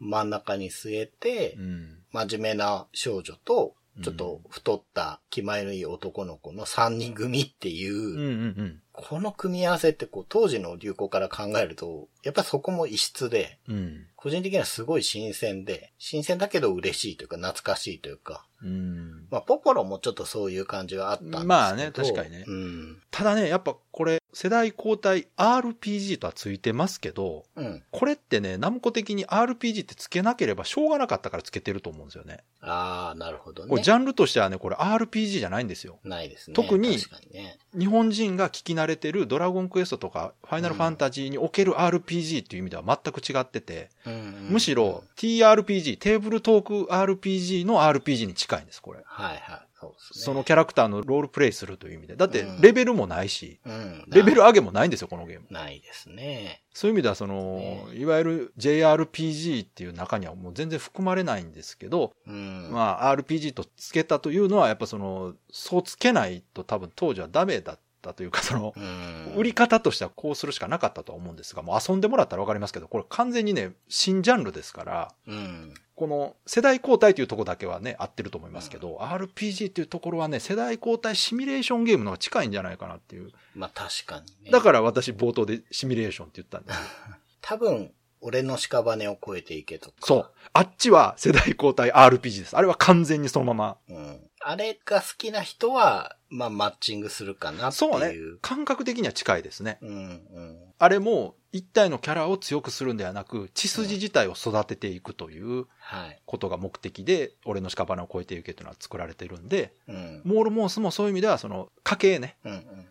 [0.00, 1.98] 真ん中に据えて、うん。
[2.12, 8.80] 真面目な少女と、ちょっと太った気前のいい男の子の三人組っていう。
[8.92, 14.06] この組み合わせってこう当時の流行から考えると、やっぱそこも異質で、うん。
[14.16, 19.26] 個人的にはすごい新鮮で、新鮮だけど嬉しいというか懐かしいというか、うん。
[19.30, 21.46] まあポポロもちょっとそういう感じはあったんですけど。
[21.46, 23.02] まあね確かにねうん。
[23.12, 27.82] ただね、やっぱこれ、世代交代 RPG とはついてますけど、うん。
[27.92, 32.42] これってね、ナムコ的に RPG ってつけなければしょうがなかったからつけてると思うんですよね。
[32.60, 33.70] ああ、なるほどね。
[33.70, 36.00] これジャンルとしてはね、これ RPG じゃないんですよ。
[36.02, 36.54] ないですね。
[36.54, 37.58] 特に確かにね。
[37.78, 49.00] 日本人が聞き慣れてるドラゴンクエストとかファイナルファンタジーにおける RPG っていう意味では全く違ってて、うんうんむしろ TRPG、テーブルトーク RPG の RPG に近いんです、これ。
[49.04, 49.68] はいはい。
[49.80, 50.24] そうですね。
[50.24, 52.16] そのキャラクターのロールプレイするという意味で。
[52.16, 54.04] だってうんレベルもないし、うん。
[54.08, 55.46] レベル上げもないんですよ、このゲーム。
[55.50, 56.62] ないですね。
[56.72, 62.70] そういう意味では、その、いわゆる JRPG っていう中にはもう全然含まれないんですけど、うん。
[62.72, 69.34] まあ RPG とつけたというのは、やっぱその、そうつけないと多分当時はダメだったというか、その、うん。
[69.36, 75.74] 売り方としてはこうするしかなかったとは思うんですが、もう遊んでもらったらわかりますけど、これ完全にね、新ジャンルですから、うん。
[75.98, 83.32] この世代交代というところだけはね、合ってると思いますけど、RPG っていうところはね、世代交代シミュレーションゲームの方が近いんじゃないかなっていう。
[83.56, 84.50] まあ確かにね。
[84.52, 86.82] だから私冒頭でシミュレーションって言ったんですよ。
[87.42, 89.96] 多分、俺の屍を越えていけとか。
[90.02, 90.30] そう。
[90.52, 92.56] あっちは世代交代 RPG です。
[92.56, 93.76] あれは完全にそのまま。
[93.88, 93.94] う。
[93.94, 94.20] うん。
[94.40, 97.72] あれが好きな人は、まあ、マッチングするかなっていう。
[97.72, 98.14] そうね。
[98.42, 99.78] 感覚的には近いですね。
[99.80, 99.94] うん、う
[100.40, 100.58] ん。
[100.78, 106.20] あれも、一体のキャラを強くするんではなく、血筋自体を育てていくというはい。
[106.26, 110.20] ことが目的で、俺の屍を超えていけというのは作られてるんで、うん。
[110.24, 112.36] モールモースもそういう意味では、その、家系ね、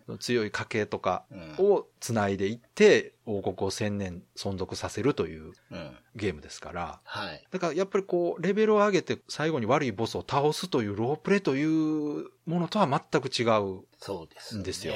[0.08, 1.56] うん、強い家系とかうん。
[1.60, 1.72] うん。
[1.74, 5.98] を繋いでいって、王国を千年存続させるといううん。
[6.16, 7.46] ゲームですから、はい。
[7.52, 13.86] だからやっぱりこう、レベルを上げて最後に悪いボスを倒すというロープレというものとは全く違う。
[14.00, 14.64] そうですね。
[14.64, 14.94] ですよ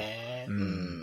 [0.48, 0.58] ううん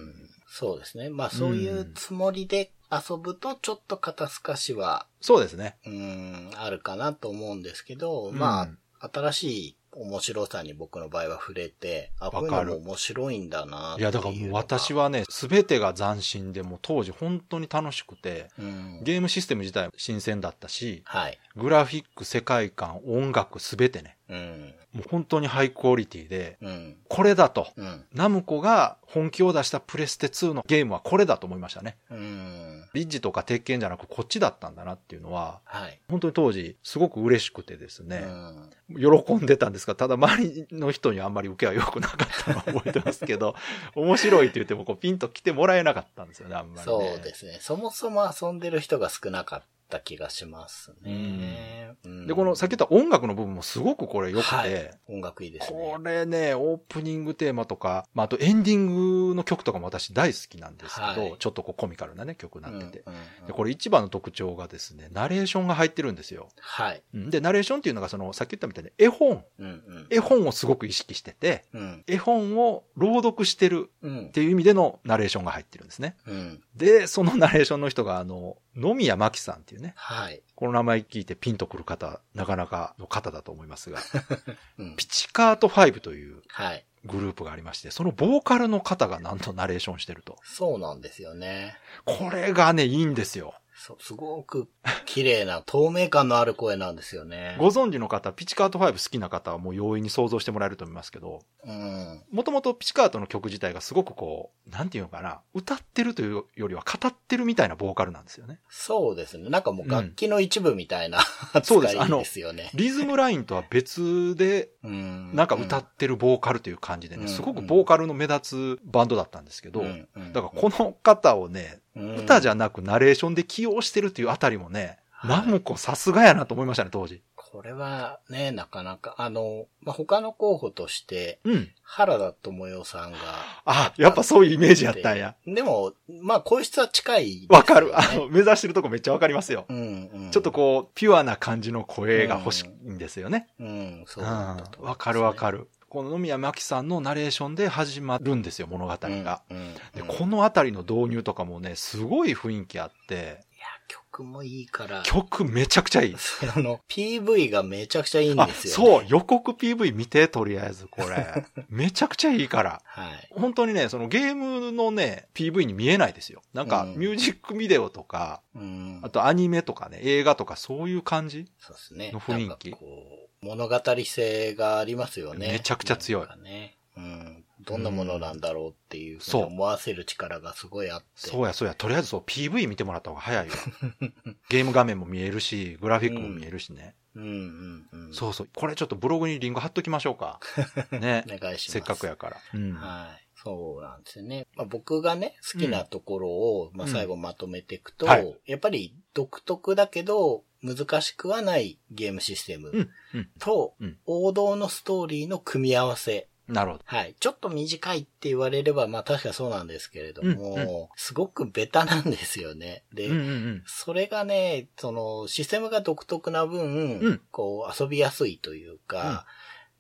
[0.09, 0.29] ん。
[0.47, 1.09] そうですね。
[1.09, 5.77] まあ、そういうつもりで遊ぶと、ちょっと肩透かしは、そうですね。
[5.87, 8.69] うん、あるかなと思うんですけど、うんま
[8.99, 21.39] あ、新しい面白さに僕の場合は触れて、あ、こういうのも面白いんだなっていや、だからもう私は、はね、すべてが斬新で、もう当時本当に楽しくて、うん、ゲームシステム自体も新鮮だったし、はい。
[21.55, 24.73] グラフィック、世界観、音楽すべてね、うん。
[24.93, 26.97] もう本当にハイクオリティで、うん。
[27.07, 27.67] これだと。
[27.75, 28.05] うん。
[28.13, 31.97] ナムコが本気を出したプレステ2のゲームはこれだと思いましたね。
[32.11, 32.86] うん。
[32.93, 35.99] リッジとか鉄拳じゃなくこっちだったんだなっていうのは、はい。
[36.09, 38.69] 本当に当時すごく嬉しくてですうね、ん。
[38.89, 43.55] 喜んでたんですが、ただ周りの人にはあんまり受けは良くなかったのを覚えてますけど、
[43.95, 46.84] 面白いって言ってもこうピンと来てもらえなかったんですよね、あんまり、ね。
[46.84, 47.57] そうですね。
[47.61, 49.67] そもそも遊んでる人が少なかった
[49.97, 51.95] 気がしますね。
[52.05, 56.03] うんで、このさっき言った音楽の部分もすごくこれ良くて、はい音楽いいですねこ。
[56.03, 63.03] れね、オープニングテーマとか、まあ、あとエンディングの曲とかも私大好きなんですけど、はいちょっとこうコミカルなね、曲になってて。
[63.07, 66.49] うんうんうんで、これ一番の特徴がですね、ナレーションが入ってるんですよ。
[66.59, 67.01] はい。
[67.13, 70.07] うんで、ナレーションっていうのがその、さっき言ったみたいに絵本、うんうん。
[70.09, 72.03] 絵本をすごく意識してて、うん。
[72.05, 74.31] 絵本を朗読してるうんっ。
[74.31, 76.17] ていう意味でのナレーションが入ってるんですね。
[76.27, 76.61] うん。
[76.75, 80.41] で、そのナレーションの人があの、野宮真紀さんっていうね、はい。
[80.55, 83.99] この名前聞いてピンとくる方、なかなかの方だと思いますが、
[84.78, 84.95] うん。
[84.95, 86.86] ピチカート5というはい。
[87.05, 90.38] グループがありまして、そのボーカルの方がなんとナレーションしてると。
[90.43, 91.78] そうなんですよね。
[92.05, 93.55] これがね、いいんですよ。
[93.82, 94.67] そう、すごく
[95.05, 97.55] 綺麗な透明感のある声なんですよね。
[97.59, 102.21] ご存知の方、ピチカート5好きな方はもう容易に想像してもらえると思いますけど、うん。
[102.30, 108.59] もともとピチカートの曲自体がすごくこう、なんていうのかな、歌ってるというよりは語ってるみたいなボーカルなんですよね。
[108.69, 109.49] そうですね。
[109.49, 111.19] なんかもう楽器の一部みたいな、
[111.63, 112.71] そうです扱いですよね。
[112.73, 115.34] リズムラインとは別で、うん。
[115.34, 127.21] なんか歌ってるボーカルという感じでね、うんすごくボーカルの目立つバンドだったんですけど、うんうんだからこの方をね、歌じゃ、ゃなくナレーションで起用してるっていうあたりもね、はいナムコさすがやなと思いましたね、当時。
[127.51, 131.69] これはね、なかなか、あの、まあ、他の候補として、うん。
[131.81, 133.17] 原田智代さんが。
[133.65, 135.35] あ、やっぱそういうイメージやったんや。
[135.47, 137.99] でも、まあ、声質は近いね、わかる。
[137.99, 139.65] あの、目指してるとこめっちゃわかりますよ。
[139.67, 140.31] うんうん。
[140.31, 143.47] ちょっとこう、ピュアな感じの声が欲しいんですよね。
[143.59, 144.29] うん、そううん。
[144.29, 145.67] だったと思いますねわかるわかる。
[145.89, 149.41] この野宮真紀さんのナレーションで始まるんですよ、物語が。
[149.49, 155.01] うんうんで、うんこのあたりの導入とかもね、すごい雰囲気あって、いや、曲もいいから。
[155.03, 156.15] 曲めちゃくちゃいい。
[156.55, 161.45] あの、PV がめちゃくちゃいいんあ、ですよ、そう、予告 PV 見て、とりあえず、これ。
[161.69, 162.81] めちゃくちゃいいから。
[162.85, 163.27] はい。
[163.31, 166.41] 本当にね、そのゲームのね、PV に見えないですよ。
[166.53, 168.99] なんか、うんミュージックビデオとか、うん。
[169.03, 172.11] あとアニメとかね、映画とかそういう感じそうですね。
[172.11, 172.85] の雰囲気なんかこ
[173.25, 175.53] う、物語性がありますよね。
[175.53, 176.77] めちゃくちゃ強いね。
[176.97, 177.45] うん。
[177.61, 181.07] どんなものなんだろうっていうふうに思わせる力がすごいあって。
[181.15, 181.75] そうや、そうや。
[181.75, 183.53] とりあえずそう、PV 見てもらった方が早いよ。
[184.49, 186.95] ゲーム画面も見えるし、グラフィックも見えるしね。
[187.15, 188.13] うんうんうん。
[188.13, 188.49] そうそう。
[188.55, 190.39] これちょっとブログにリンク貼っときましょうか。
[190.91, 191.37] ねお。
[191.37, 191.71] 願いします。
[191.71, 192.37] せっかくやから。
[192.53, 192.73] うん。
[192.73, 193.25] はい。
[193.35, 194.47] そうなんですよね。
[194.55, 202.89] まあ、僕がね、好きなところを、まあ、うん最後まとめていくと、はいやっぱり独特だけど、難しくはないゲームシステムうん。
[203.14, 203.30] うん。
[203.39, 206.28] と、うん王道のストーリーの組み合わせ。
[206.47, 206.84] なるほど。
[206.86, 207.16] はい。
[207.20, 212.84] ちょっと短いって言われれば、まあ確かそうなんですけれども、うんすごくベタなんですよね。
[212.93, 213.64] で、うんうんうん。
[213.68, 219.26] それがね、その、システムが独特な分、うんこう、遊びやすいというか、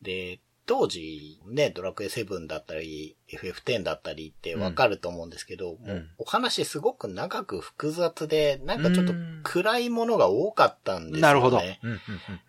[0.01, 11.21] で、当時、ね、ドラクエ7だったり、FF10 だったりってわかると思うんですけど、もうお話すごく長く複雑で、なんかちょっと暗いものが多かったんですよね。
[11.21, 11.57] なるほど。
[11.57, 11.99] うんうん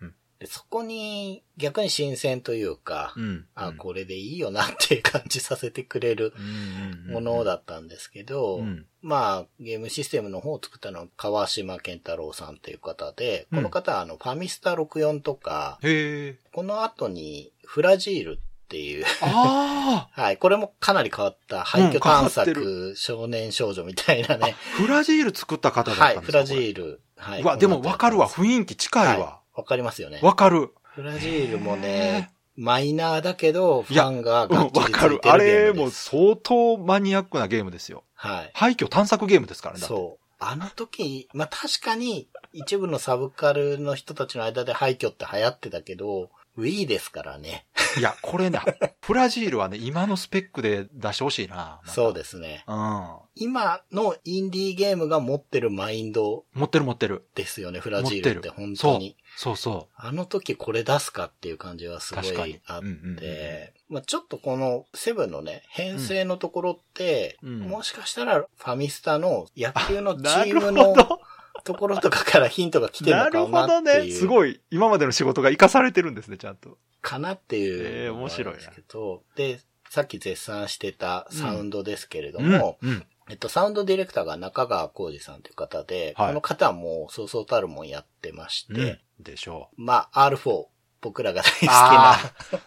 [0.03, 3.23] うんでそこに逆に新鮮というか、うん。
[3.23, 3.45] うん。
[3.53, 16.39] あ、これでいいよなっていう感じさせてくれるうんものだったんですけど、うんまあ、ゲームシステムの方を作ったのは川島健太郎さんという方で、うんこの方はあの、ファミスタ64とか、へえ。
[16.51, 24.55] この後にフラジールっていう、 はい、これもかなり変わった廃墟探索少年少女みたいなね。
[24.75, 27.01] フラジール作った方だったはい、んですかフラジール。
[27.15, 27.41] はい。
[27.43, 28.27] うわ、でもわかるわ。
[28.27, 29.61] 雰囲気近いはいわ。
[29.61, 30.19] わかりますよね。
[30.21, 30.71] わかる。
[30.83, 35.21] フラジールもね、マイナーだけど、ファンがうん、がっちりついてわかる。
[35.23, 35.89] あるゲーれも。
[35.89, 38.03] 相当マニアックなゲームですよ。
[38.13, 38.51] はい。
[38.53, 39.81] 廃墟探索ゲームですからね。
[39.81, 40.21] そう。
[40.43, 47.65] あの時、まあ、確かに一部のサブカルの人たちの間で廃墟って流行ってたけど、Wii ですからね。
[47.97, 48.59] いや、これね、
[49.01, 51.81] フラジールはね、今のスペックで出してほしいな。
[51.85, 52.63] そうですね。
[52.65, 52.71] す。
[52.71, 53.07] うん。
[53.35, 57.27] 今のインディーゲームが持ってるマインド持ってる持ってる。
[57.35, 59.17] ですよね、フラジールって本当に。
[59.37, 70.17] そうそあの時これ出すかっていう感じはすごいあって、うんうんうんまあちょっとこのセブンのね、編成のところって、うんもしかしたらファミスタの野球のう。
[70.17, 71.21] チなるほームのど。
[71.63, 74.05] ところとかからヒントが来てるなのるほどかなっていう。
[74.05, 74.11] ね。
[74.11, 76.77] すごい、今までの仕事が活かされてるんですね、ちゃんと。
[77.01, 77.81] かなっていう。
[78.05, 79.59] えー面白いなですけど、で、
[79.89, 83.05] さっき絶賛してたサウンドですけれどうんも、うん。
[83.29, 89.81] えっと、サウンドディレクターが中川浩二さんという方で、はいこの方はもうそうそうたるもんやってまして、うんでしょう。
[89.81, 90.65] まあ、R4、
[91.01, 92.17] 僕らが大好きな、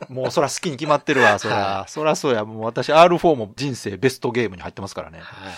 [0.09, 1.57] もうそら好きに決まってるわ、 そら。
[1.57, 2.45] はそらそうや。
[2.45, 5.19] もう私 R4 も人生ベストゲームに入ってますからね。
[5.21, 5.55] はい。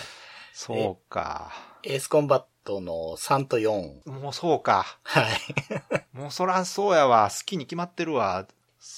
[0.53, 1.51] そうか。
[1.83, 4.09] エースコンバットの3と4。
[4.09, 4.99] もうそうか。
[5.03, 5.37] はい。
[6.11, 7.29] もうそらそうやわ。
[7.29, 8.45] 好きに決まってるわ。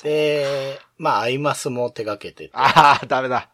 [0.04, 3.50] で、まあ、アイマスも手掛けてて、ああ、ダメだ。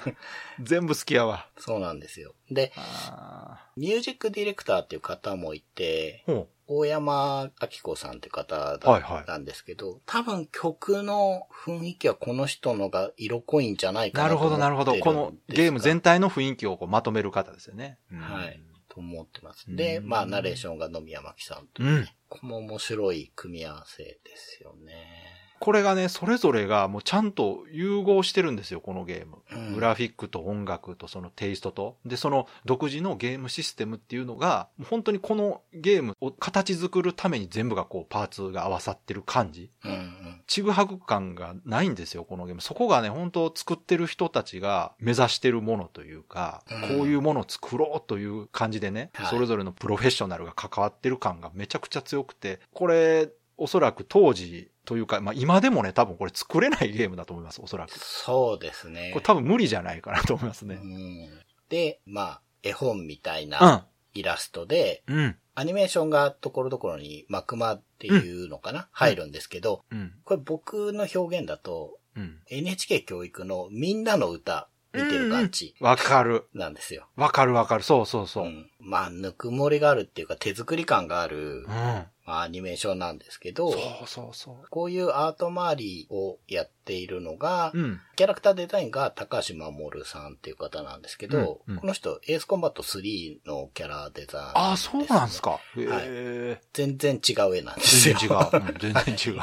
[0.60, 1.46] 全部好きやわ。
[1.58, 2.34] そうなんですよ。
[2.50, 6.24] で、あミュージックディレクターっていう方もいて、
[6.66, 14.94] 大山明子さんって方はいだはいったんですけど、多分曲の雰囲気はこの人のが色濃いんじゃないうかなとなるほど、なるほど。
[14.96, 17.98] このゲーム全体体の雰囲気をこうまとめる方ですよね。
[18.12, 18.60] うんはい。
[18.90, 19.64] と思ってます。
[19.74, 22.04] で、うんまあ、ナレーションが野宮真紀さんとね、うん。
[22.28, 25.29] ここも面白い組み合わせですよね。
[25.60, 29.36] これがね、それぞれがもうちゃんと融合してるんですよ、このゲーム。
[29.52, 31.96] うんグラフィックと音楽とそのテイストと。
[32.04, 39.70] で、その独自のゲームシステムっていうのが、本当にこのゲームを形作るために全部がこうパーツが合わさってる感じ。
[39.84, 40.42] うんうん。
[40.46, 42.62] ちぐはぐ感がないんですよ、このゲーム。
[42.62, 53.28] そこがね、本当作ってる人たちが目指してるものというか、うんこういうものを作ろうという感じでね、はいそれぞれのプロフェッショナルが関わってる感がめちゃくちゃ強くて、これ、
[53.60, 57.98] おそらく当時というか、まあ今でもね、多分これ作れないゲームだと思います、おそらく。
[57.98, 59.10] そうですね。
[59.12, 60.76] これ多分無理じゃないかなと思いますね。
[60.82, 61.28] うん
[61.68, 63.86] で、まあ、絵本みたいうんな。
[64.12, 65.36] イラストで、うん。
[65.54, 70.14] アニメーションがところどころにマクマっていうのかな、入るんですけど、うん。
[70.24, 72.40] これ僕の表現だと、うん。
[72.48, 76.48] NHK 教育のみんなの歌見てる感じわかる。
[76.54, 77.06] なんですよ。
[77.14, 77.84] わかるわかる。
[77.84, 78.48] そうそうそうう。
[78.48, 82.04] んまあ、ぬくもりがあるっていうか手作り感がある、うん。
[82.30, 84.68] まあ、アニメーションなんですけど、そうそうそう。
[84.70, 88.00] こういうアート周りをやっているのが、うん。
[88.16, 95.40] キャラクターデザインが高橋守さんっていう方なんですけど、うんうんこの人、エースコンバット3のキャラデザイン、ああ、そうなんです。
[95.40, 95.58] か。
[95.76, 96.60] へえ。
[96.72, 98.18] 全然違う絵なんです全よ。
[98.20, 98.68] 然違う。
[98.68, 99.40] うん全然違う。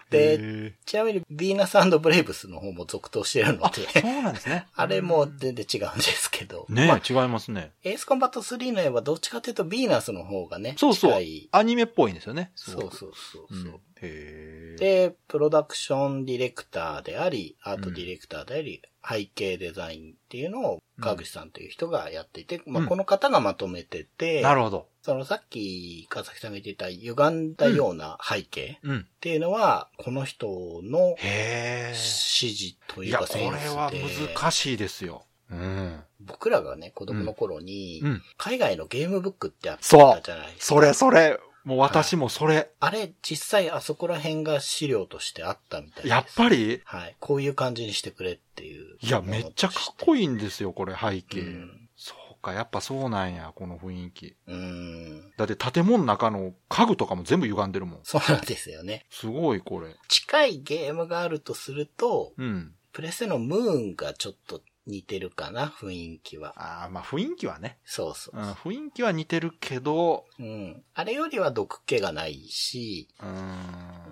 [0.10, 4.66] でちなみに、ヴィーナスブレイブスの方も続投してるのあ、で、そうなんですね。
[4.74, 6.66] あれも全然違うんですけど。
[6.68, 7.72] ねまあ違いますね。
[7.84, 11.22] エースコンバット3の絵はどっちかというと、ヴィーナスの方がね、そうそう。
[11.52, 12.50] アニメっぽいんですよね。
[12.54, 13.46] そうそうそうそう。
[13.50, 24.88] うんで、プロダクションディレクターであり、アートディレクターであり、背景デザインっていうのを、川口さんという人がやっていて、まあ、うんこの方がまとめてて、なるほど。
[25.02, 28.98] そのさっき、川崎さんが言っていた歪んだような背景うん。
[29.00, 33.06] っていうのは、この人のへ指示とえ。
[33.06, 33.90] いうや、いかこれセンスで、は
[34.34, 35.24] 難しいですよ。
[35.50, 36.00] うん。
[36.20, 38.22] 僕らがね、子供の頃に、うん。
[38.36, 40.64] 海外のゲームブックってあったそうじゃないですか。
[40.74, 41.40] それ、それ。
[41.64, 42.70] もう私もそれ。
[42.80, 46.08] あれ、実際あそこら辺が資料としてあったみたいです。
[46.08, 46.80] やっぱり？
[46.84, 47.16] はい。
[47.20, 48.96] こういう感じにしてくれっていう。
[49.00, 50.22] いや、めっちゃかっこいい。
[50.22, 51.40] いいんですよ、これ、背景。
[51.40, 54.34] うんそうか、やっぱそうなんや、この雰囲気。
[54.46, 55.32] うん。
[55.36, 58.00] だって建物の中の家具とかも全部歪んでるもん。
[58.04, 59.04] そうなんですよね。
[59.10, 59.94] すごい、これ。
[60.08, 62.72] 近いゲームがあるとすると、うん。
[62.92, 66.54] プレステのムーンがちょっと似てるかな、雰囲気は。
[66.56, 67.78] ああ、まあ雰囲気はね。
[67.84, 70.82] そうそううん、雰囲気は似てるけど、うん。
[70.94, 73.28] あれよりは毒気がないし、うー。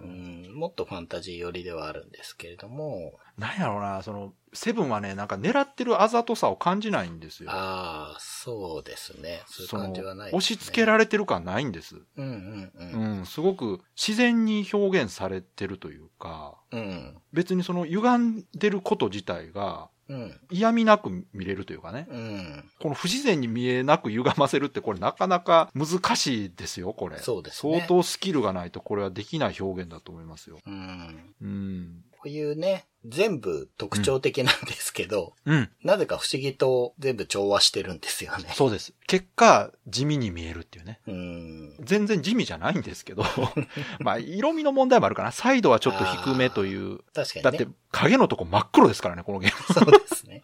[0.03, 7.51] うんん、もっとファンタジー寄りではあるんですけれども、なんやろうな、その、セブンはね、なんか狙ってるあざとさを感じないんですよ。
[7.51, 9.43] ああ、そうですね。
[9.47, 10.37] そういう感じはないね。
[10.37, 11.97] 押し付けられてる感ないんです。
[12.17, 12.99] うんうんう。
[12.99, 17.19] うんん、すごく自然に表現されてるというか、うん。
[17.33, 20.41] 別にその歪んでること自体がうん。
[20.51, 22.07] 嫌味なく見れるというかね。
[22.11, 22.65] うん。
[22.81, 27.19] この不自然に見えなく歪ませるってこれなかなか難しいですよ、これ。
[27.19, 30.59] そうですね相当スキルがないとこれはできない表現だと思いますよ。
[30.67, 31.35] うん。
[31.41, 32.05] うん。
[32.19, 35.71] こういうね、全部特徴的なんですけど、うん。
[35.85, 38.51] なぜか不思議と全部調和してるんですよね。
[38.55, 38.93] そうです。
[39.07, 41.01] 結果、地味に見えるっていうね。
[41.07, 41.77] うーん。
[41.81, 43.25] 全然地味じゃないんですけど、
[44.01, 45.31] まあ、色味の問題もあるかな。
[45.31, 46.99] サイドはちょっと低めという。
[47.15, 47.51] 確かにね。
[47.51, 49.75] だって、影のとこ真っ黒ですからね、このゲーム。
[49.75, 50.43] そうですね。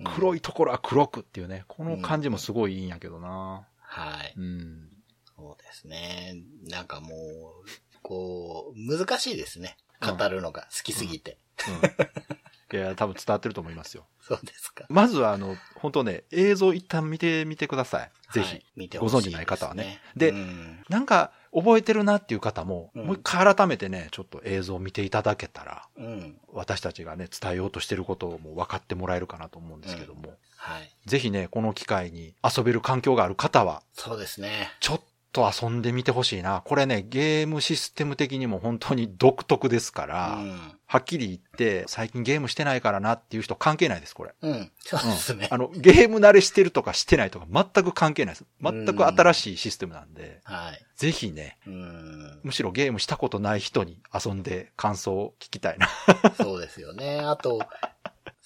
[0.00, 0.04] い。
[0.14, 1.64] 黒いところは黒くっていうね。
[1.66, 3.66] この感じもすごいいいんやけどな。
[3.78, 4.34] はい。
[4.36, 4.90] うん。
[5.36, 6.34] そうですね。
[6.68, 9.76] なんかもう、こう、難しいですね。
[10.00, 11.38] 語るのが好きすぎて。
[11.68, 12.78] うん。
[12.78, 14.04] いや、多分伝わってると思いますよ。
[14.20, 14.84] そうですか。
[14.88, 18.10] まずは、あの、本当ね、映像一旦見てみてください。
[18.32, 18.48] ぜひ。
[18.48, 26.38] はい見てほしいねご存知ない方はねでうんなんか、覚えてるなっていう方も、うんもう一回改めてね、ちょっと映像を見ていただけたら、うん。
[26.52, 30.90] 私たちがね、伝えようとしてることをもう分かってもらえるかなと思うんですけども、はい。
[31.06, 34.70] ぜひね、この機会に遊べる環境がある方は、そうですね。
[34.80, 35.00] ちょっ
[35.32, 36.62] と遊んでみてほしいな。
[36.64, 40.78] これね、ゲームシステム的にも本当に独特ですから、うん。
[40.86, 44.34] はっきり言って、最近ゲームしてないからなっていう人関係ないです、これ。
[44.42, 44.70] うん。
[44.78, 45.48] そうですね。
[45.50, 48.44] あの、ゲーム慣れしてるとかしてないとか全く関係ないです。
[48.62, 50.84] 全く新しいシステムなんで、はい。
[50.96, 52.40] ぜひね、うん。
[52.42, 55.88] むしろゲームしたことない人に遊んで感想を聞きたいな。
[56.36, 57.20] そうですよね。
[57.20, 57.60] あと、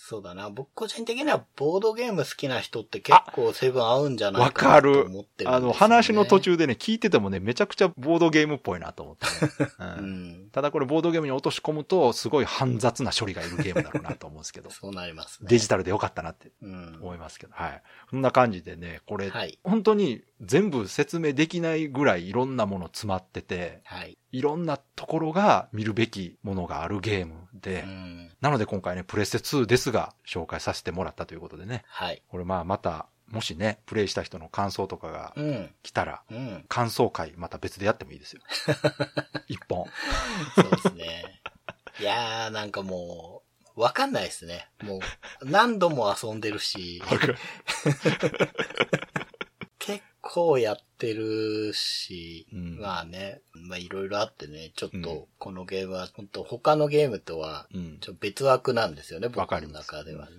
[0.09, 0.51] そうだな。
[0.51, 5.57] 僕個人的にはボードゲーム好きな人って結構セブン合うんじゃないわかなとかる思ってるんですよ、ね。
[5.57, 6.39] あの、話の途。
[6.39, 9.27] 中でね、聞いててもね、めちゃくちゃボードゲームっぽいなと思って
[9.65, 10.51] ね、う うんん。
[10.53, 15.49] ただこれボードゲームに落とし込むと、すごい煩雑な処理がいるゲームだろうなと思うんですけど、 そうなりますね。
[15.51, 16.99] デジタルでよかったなってうん。
[17.03, 17.83] 思いますけど、はい。
[18.11, 19.59] そんな感じでね、これ、はい。
[19.65, 24.17] 本当に全部説明できないぐらいいろんなもの詰まってて、はい。
[24.37, 28.30] いろんなところが見るべきものがあるゲームで、うん。
[28.43, 32.22] なので今回ね、プレステ2ですが、紹介させてもらったということでね、はい。
[32.28, 35.70] これまあまた、もしね、プレイした人の感想とかがうん。
[35.82, 36.66] 来たら、うん。
[36.68, 38.43] 感想会また別でやってもいいですよ。
[39.49, 39.87] 一本。
[40.55, 41.41] そうですね。
[41.99, 43.43] いやー、なんかも
[43.74, 44.68] う、わかんないですね。
[44.82, 45.01] もう、
[45.45, 47.34] 何度も遊んでるし、結
[50.27, 57.99] 構やってるし、うんまあね、まあいろいろあってね、ちょっうんと、このゲームは、本当他のゲームとは、うん。
[58.01, 60.37] ちょっと別枠なんですよね、わ僕の中ではね。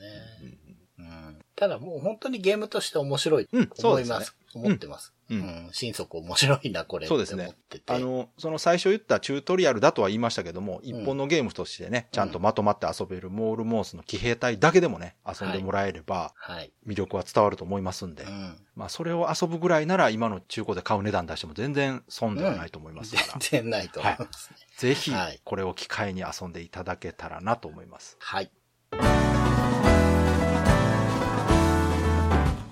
[0.98, 1.38] うんうん。
[1.56, 4.36] ただもう本当にゲームとして面白いとうんそうですね思います。
[4.58, 5.14] 思ってます。
[5.30, 5.70] ううんん。
[5.72, 7.82] 心底面白いな、これそうですねて。
[7.88, 16.72] あの、その最初言ったチュートリアルだとは言いましたけども、一本のゲームとしてね、ちゃんとまとまって遊べるモールモースの騎兵隊だけでもね、遊んでもらえれば、はい。
[16.86, 18.58] 魅力は伝わると思いますんで、うん。
[18.76, 24.58] まあそれを遊ぶぐらいなら今の中古で買う値段出しても全然損ではないと思いますから、全然ないと思いますね。
[24.78, 28.18] ぜひはいこれを機会に遊んでいただけたらなと思います。
[28.20, 28.52] はい。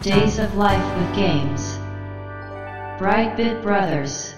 [0.05, 1.79] Days of Life with Games.
[2.99, 4.37] Brightbit Brothers.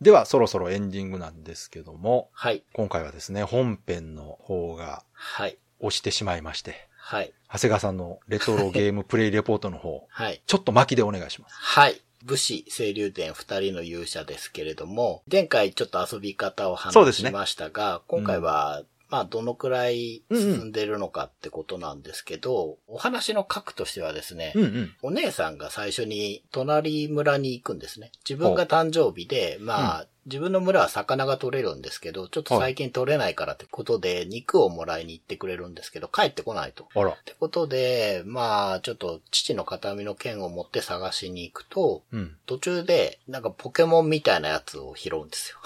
[0.00, 2.62] ではそろそろエンディングなんですけども、はい。
[2.74, 5.58] 今回はですね、本編の方がはい。
[5.80, 7.32] 押してしまいまして、はい。
[7.52, 10.40] 長谷川さんのレトロゲームプレイレポートの方、 はい。
[10.46, 11.56] ちょっと巻きでお願いします。
[11.56, 12.00] はい。
[12.22, 24.94] 武士、清流伝二人の勇者ですけれども、前回ちょっと遊び方をそうですね話しましたが、今回は、まあ、どのくらい進んでるのかってことなんですけど、お話の核としてはですね、うんうん。
[25.02, 28.12] お姉さんが最初に隣村に行くんですね。
[28.28, 36.88] 自分が誕生日で、まあ、自分の村は魚が取れるんですけど、ちょっと最近取れないからってことで、肉をもらいに行ってくれるんですけど、帰ってこないと。
[36.94, 37.10] あら。
[37.10, 42.36] ってことで、まあ、ちょっと父の形見の剣を持って探しに行くと、うん。
[42.46, 45.56] 途中で、なんかポケモンみたいなやつを拾うんですよ。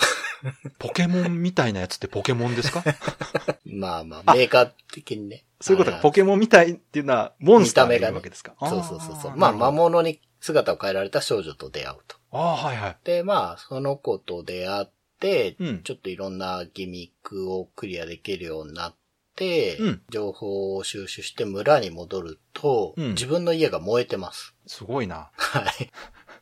[0.78, 2.82] ポケモンみたいなやつってポケモンですか？
[3.64, 5.44] まあまあ、メーカー的にね。
[5.60, 5.96] そういうことか。
[5.96, 8.54] はいポケモンみたいっていうのは、モンスターがい見た目がねるわけですか？
[8.60, 9.36] そうそうそうそう。
[9.36, 12.16] まあ、魔物に姿を変えられた少女と出会うと。
[12.32, 12.96] ああ、はいはい。
[13.04, 14.86] で、まあ、その子と出会っ
[15.20, 18.94] て、うんちょっといろんなギミックをクリアできるようになっ
[19.36, 24.54] て、うん情報を収集して村に戻ると、うん自分の家が燃えてます。
[24.66, 25.30] すごいな。
[25.36, 25.90] はい。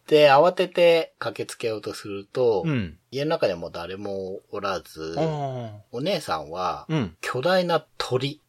[0.07, 2.99] で、慌てて駆けつけようとすると、うん。
[3.11, 7.17] 家の中でも誰もおらず、あお姉さんはあ。、うん。
[7.21, 8.41] 巨大な鳥。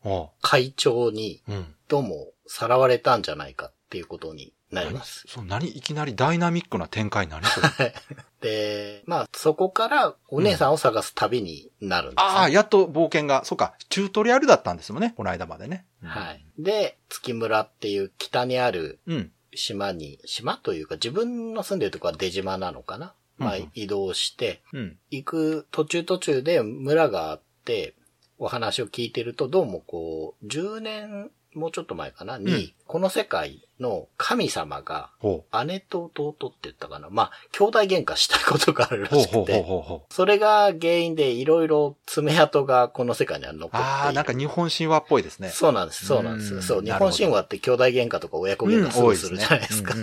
[0.42, 1.76] 会長に、うん。
[1.88, 5.26] どうも、さらわれたんじゃないかっていうことになります。
[5.28, 5.68] そう、何？
[5.70, 7.94] いきなりダイナミックな展開何それ
[8.42, 15.86] で、まあ、そこからお姉さんを探す旅になるんです、ねああ、やっと冒険が、そうか、チュートリアルだったんですもんね、この間までね。
[16.02, 16.44] はい。
[16.58, 19.32] で、月村っていう北にあるうん。
[19.56, 23.62] 島に、島というか自分の住んでるとこは出島なのかな、まあうん。
[23.64, 24.98] うん移動して、うん。
[25.12, 27.94] 行く途中途中で村があって、
[28.38, 37.10] お話を聞いてるとどうもこう、10年、もうちょっと前かな、に、この世界の神様が、ほ姉と弟って言ったかな。
[37.10, 39.66] まあ、兄弟喧嘩したことがあるらしくて。
[40.10, 43.86] それが原因でいろいろ爪痕がこの世界には残っている。
[43.86, 45.50] ああ、なんか日本神話っぽいですね。
[45.50, 46.56] そうなんです、そうなんです。
[46.56, 49.96] うんそう、日本神話って兄弟喧嘩とか親子喧嘩するじゃないですか。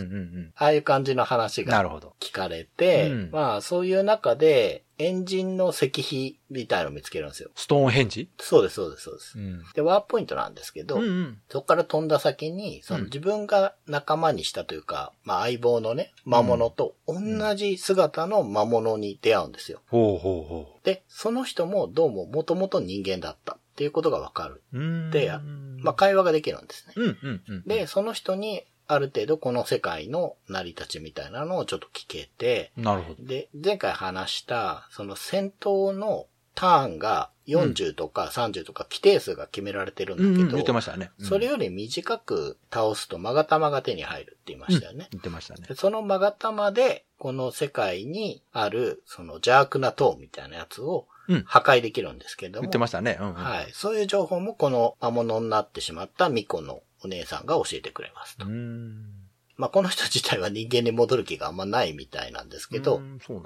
[0.57, 1.81] ああいう感じの話が。
[2.21, 7.51] 聞かれて、うんまあそういう中で、エンジンの石碑みたいのを見つけるんですよ。
[7.55, 9.39] ストーンヘンジそうです、そうです、そうです。
[9.39, 9.62] ん。
[9.75, 11.39] で、ワーポイントなんですけど、うんうん。
[11.49, 19.81] そこから飛んだ先に、そのうん自分が仲間にしたというか、まあ相棒のね、魔物と同じ姿の魔物に出会うんですよ。
[19.89, 24.62] ほうほうほで、その人もどうも元々人間だったっていうことがわかる。
[25.11, 25.31] で
[25.79, 26.95] まあ会話ができるんですね。
[26.97, 27.62] うんうんうん。
[27.66, 33.25] で、その人にある程度この世界の成り立ちみたいなのをちょっと聞けて、なるほど。
[33.25, 41.11] で、前回話した、その戦闘のターンが40とか30とか規定数が決められてるんだうんうん、けど、言ってましたね。
[41.18, 45.09] うんそれより短く倒すと勾玉が手に入るって言いましたよね。
[45.11, 45.74] 言ってましたねで。
[45.74, 53.18] その勾玉で、この世界にある、その邪悪な塔みたいなやつをうん破壊できるんですけども、言ってましたね。
[53.20, 53.34] うんうん。
[53.34, 53.70] はい。
[53.72, 58.46] そういう情報もこの魔物になってしまったミコのお姉さんが教えてくれますと。
[58.46, 59.20] うん。
[59.61, 63.03] まあ、この人自体は人間に戻る気があんまないみたいなんですけど、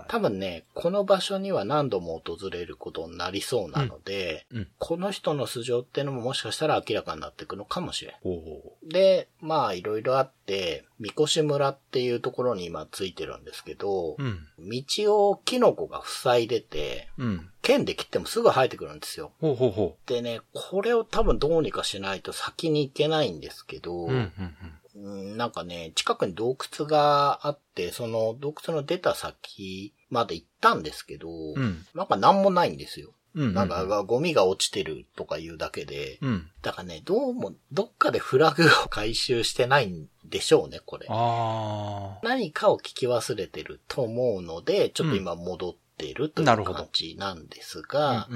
[0.06, 8.88] 多分ね、この場所には何度も訪れることになりそうなので、うんうんこの人の素性っていうのももしかしたら明らかになっていくのかもしれん。
[8.88, 14.16] で、まあいろいろあって、三越村っていうところに今ついてるんですけど、う。
[14.18, 14.46] うん。
[14.58, 17.50] 道をキノコが塞いでて、うん。
[17.62, 19.32] 剣で切ってもすぐ生えてくるんですよ。
[19.40, 24.08] ほうほうほでね、これを多分どうにかしないと先に行けないんですけど、う。
[24.08, 24.30] うんうんうん
[24.94, 31.56] なんかね、近くに洞窟があって、その洞窟の出た先まで行ったんですけど、うん。
[31.56, 31.86] うん。
[31.94, 33.10] なんか何もないんですよ。
[33.34, 33.54] うん。
[33.54, 36.50] なんか、ゴミが落ちてるとかいうだけで、うん。
[36.62, 41.08] だからね、どうも、どっかでフラグを回収してないんでしょうね、これ。
[42.22, 48.28] 何かを聞き忘れてると思うので、ちょっと今戻ってるという感じなんですが、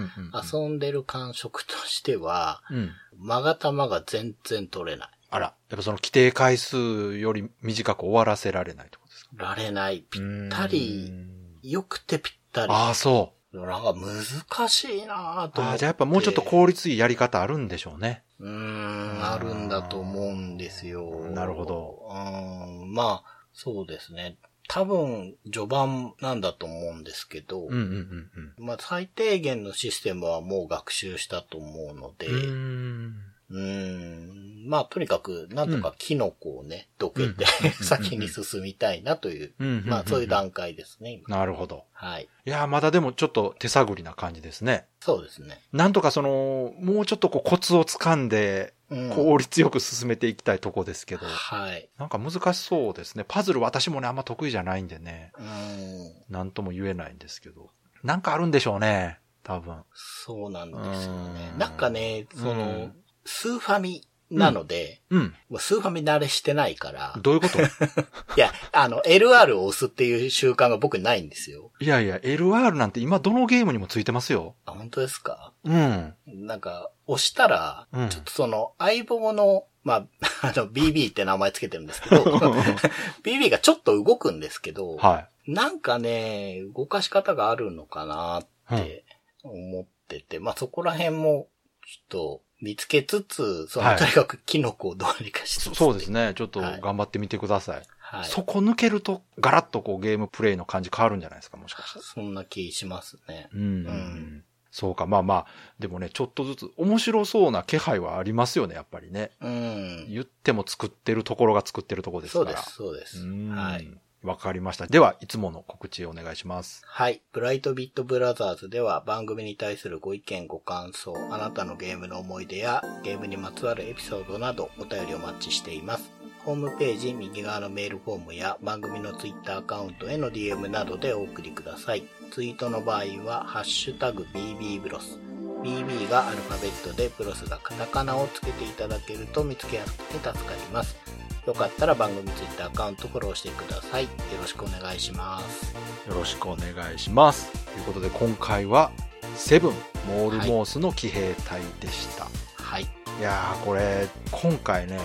[0.52, 2.90] 遊んでる感触としては、うん。
[3.16, 5.11] マガタマが全然取れない。
[5.31, 9.45] あら、やっぱその規定回数より短く終わらせられないってことですか？
[9.45, 10.05] られない。
[10.11, 12.72] ぴったうり、んよくてぴったり。
[12.72, 13.61] ああ、そう。
[13.66, 15.61] なんか難しいなぁと思って。
[15.62, 18.22] ああ、じゃあやっぱもうちょっと効率いいやり方あるんでしょうね。
[18.39, 21.29] うーん、あるんだと思うんですよ。
[21.31, 22.09] なるほど。
[22.11, 24.37] うーん、まあ、そうですね。
[24.68, 33.14] 多分、序盤なんだと思うんですけど、うんうんうんまあ、最低限のシステムはもう学習したと思うので、うん。
[33.51, 33.59] うーん。
[33.59, 39.52] うーん、まあ、とにかく、なんとかキノコをね、どけて、うん先に進みたいなという、
[39.86, 41.84] まあ、そういう段階ですね、今なるほど。
[41.92, 42.28] はい。
[42.44, 44.86] いやー、まだでもちょっと手探りな感じですね。
[45.00, 45.62] そうですね。
[45.72, 51.88] なんとかその、もうちょっとこうコツをつかんで、うん効率よく進めていきたいとこですけど、はい。
[51.98, 53.24] なんか難しそうですね。
[53.26, 57.70] パズル私もね、あんま得意じゃないんでね、うん、なんとも言えないんですけど。
[58.02, 59.18] なんかあるんでしょうね。
[59.42, 59.82] 多分。
[59.94, 61.56] そうなんですよねう。
[61.56, 62.92] んなんかね、その、うん
[63.30, 65.35] スーファミなので、うん。
[65.49, 67.59] もうスーファミ慣れしてないから、どういうこと？
[68.37, 71.70] いや、あの、LR を押すっていう習慣が僕にないんですよ。
[71.81, 74.55] いやいや、LR なんて今どのゲームにもついてますよ。
[74.66, 75.53] あ、本当ですか？
[75.64, 76.14] うん。
[76.26, 80.07] なんか、押したら、うんちょっとその、相棒の、まあ、
[80.49, 82.22] あの、BB って名前つけてるんですけど、
[83.24, 88.47] BB がちょっと動くんですけど、はなんかね、動かし方があるのかなっ
[88.79, 89.05] て
[89.43, 91.49] 思ってて、まあそこら辺も、
[91.87, 95.61] ちょっと見つけつつ、その、はいとにかくキノコをどうにかしい。
[95.61, 96.11] つつそそうです。
[96.11, 96.32] ね。
[96.34, 97.82] ちょっとはい頑張ってみてください。
[97.98, 98.24] はい。
[98.24, 102.04] そこ抜けると、ガラッとこうゲームプレイの感じ変わるんじゃないですか、もしかしたら。
[102.04, 103.48] そんな気しますね。
[103.52, 103.61] うん。
[103.61, 105.46] うんそうか、まあまあ、
[105.78, 109.30] でもね、ちょっとずつ面白そうな気配はありますよね、やっぱりね。
[109.40, 110.06] うん。
[110.11, 112.56] 言っても作ってるところが作ってるところですから。
[112.62, 113.26] そうです、そうです。
[113.26, 113.88] うんはい。
[114.29, 114.87] わかりました。
[114.87, 116.83] では、いつもの告知をお願いします。
[116.85, 117.22] はい。
[117.33, 126.12] ブライトビットブラザーズでは番組に対するご意見ご感想、あなたのゲームの思い出やゲームにまつわるエピソードなどお便りお待ちしています。
[126.45, 132.05] ホームページ右側のメールフォームや番組のツイッターアカウントへの DM などでお送りください。
[132.31, 135.18] ツイートの場合は、ハッシュタグ BB ブロス。
[135.62, 141.17] BB がアルファベットでブロスがカタカナをつけていただけると見つけやすくて助かります。
[141.49, 144.03] よかったら番組ツイッターアカウントフォローしてください。
[144.03, 145.74] よろしくお願いします。
[146.07, 147.51] よろしくお願いします。
[147.72, 148.90] ということで、今回は、
[149.34, 149.72] セブン、
[150.07, 152.26] モールモースの騎兵隊でした。
[152.62, 152.82] はい。
[152.82, 152.86] い、
[153.22, 155.03] やー、これ、今回ね、は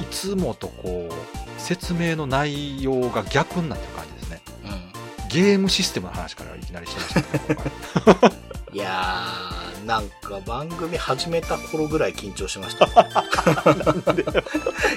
[0.00, 0.04] い。
[0.04, 4.42] いつもとこう、説明の内容が逆になってる感じですね。
[4.64, 5.28] うん。
[5.28, 8.40] ゲームシステムの話からいきなりしてましたね、
[8.78, 12.86] いいやー、なんか番組始めた頃ぐらい緊張しました、
[14.14, 14.24] ね。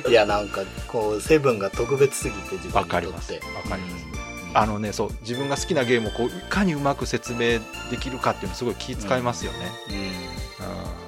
[0.07, 2.77] いや、なんか、こう、セブンが特別すぎて自分にとって。
[2.77, 4.21] わかりますわかりますうん
[4.53, 7.59] あのね、そう、自分が好きなゲームをこう、いかにうまく説明
[7.89, 9.71] できるかっていうのすごい気遣いますよね。
[9.89, 9.95] うん。
[9.95, 11.01] うん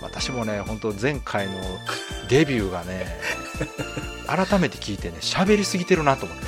[0.00, 1.54] 私もね、本当前回の
[2.28, 3.18] デビューがね、
[4.26, 6.44] 改めて聞いてね、喋りすぎてるなと思って。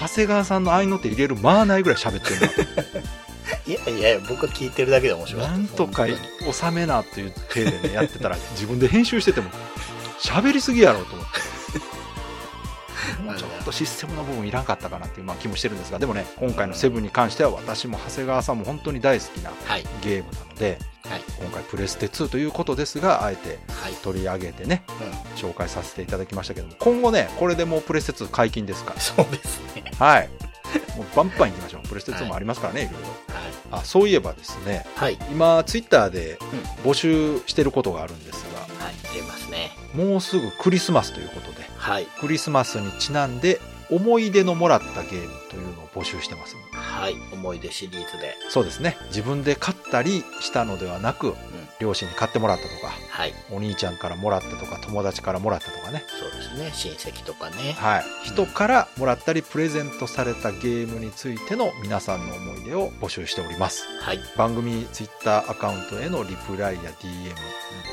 [0.00, 3.25] 長谷川さんの合いの手入れる間ないぐらい喋ってるなと
[3.66, 5.52] いやいや、僕は聞いてるだけで面白かった。
[5.54, 9.50] なんとか収めなっていう手でね、やってたら、 自分で編集してても、
[10.20, 11.56] 喋りすぎやろうと思って。
[13.22, 19.84] も うちょっとシステムの部分いらんかったかなっていうまあ気もしてるんですが、でもね、今回のセブンに関しては私も長谷川さんも本当に大好きなはい。
[20.02, 20.78] ゲームなので、
[21.08, 21.22] はい。
[21.40, 23.94] 今回プレステ2ということですが、あえてはい。
[24.02, 25.50] 取り上げてね、うん。
[25.50, 29.84] 紹介させていただきましたけども、今後ね、これでもうプレステ2解禁ですかそうですね。
[29.98, 30.06] ら。
[30.06, 30.28] はい。
[30.96, 31.88] もうバンバンいきましょう。
[31.88, 33.08] プレステ2もありますからね、いろいろ。
[33.08, 33.80] はい。
[33.82, 35.18] あ、そういえばですね、はい。
[35.30, 36.38] 今、ツイッターで
[36.84, 38.44] 募集してることがあるんです
[38.78, 38.94] はい。
[39.14, 39.70] 出ますね。
[39.94, 42.06] が、もうすぐクリスマスということで、はい。
[42.20, 43.60] クリスマスにちなんで、
[43.90, 46.56] 思い出のもらったゲームというのを募集してます。
[46.96, 47.16] はい。
[47.32, 48.36] 思い出シリーズで。
[48.48, 48.96] そうですね。
[49.08, 51.34] 自分で買ったりしたのではなく、うん。
[51.78, 53.34] 両親に買ってもらったとか、はい。
[53.50, 56.02] お兄ちゃんからもらったとか、友達からもらったとかね。
[56.18, 56.70] そうですね。
[56.72, 57.72] 親戚とかね。
[57.72, 58.04] はい。
[58.24, 63.86] 人からもらったり、プレゼントされたゲームについての皆さんの思い出を募集しております。
[64.00, 64.20] はい。
[64.36, 67.34] 番組ツイッターアカウントへのリプライや DM、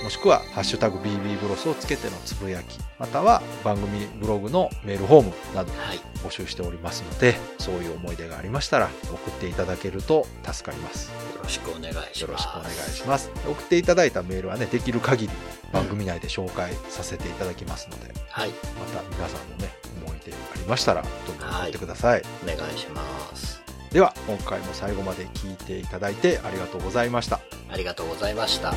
[0.04, 6.00] もしくは、ハッシュタグ BB ブロスをつけてのつぶやき、または番組ブログのメールフォームなどはい。
[6.26, 11.10] 募集しておりますので、そういう思い出がありましたら、送っていただけると助かります。
[11.10, 12.22] よろしくお願いします。
[12.22, 13.32] よろしくお願いします。
[13.48, 15.34] 送っていただいたメールはね、できる限り
[15.72, 18.49] 番組内で紹介させていただきますので、はい。
[18.49, 18.56] ま
[18.95, 19.74] た皆さんのね、
[20.06, 22.24] 思い出ありましたら、どんどん送ってください。
[22.44, 23.61] お願いします。
[23.91, 27.41] では、今回も最後まで聞いていただいてありがとうございました。
[27.70, 28.74] ありがとうございました。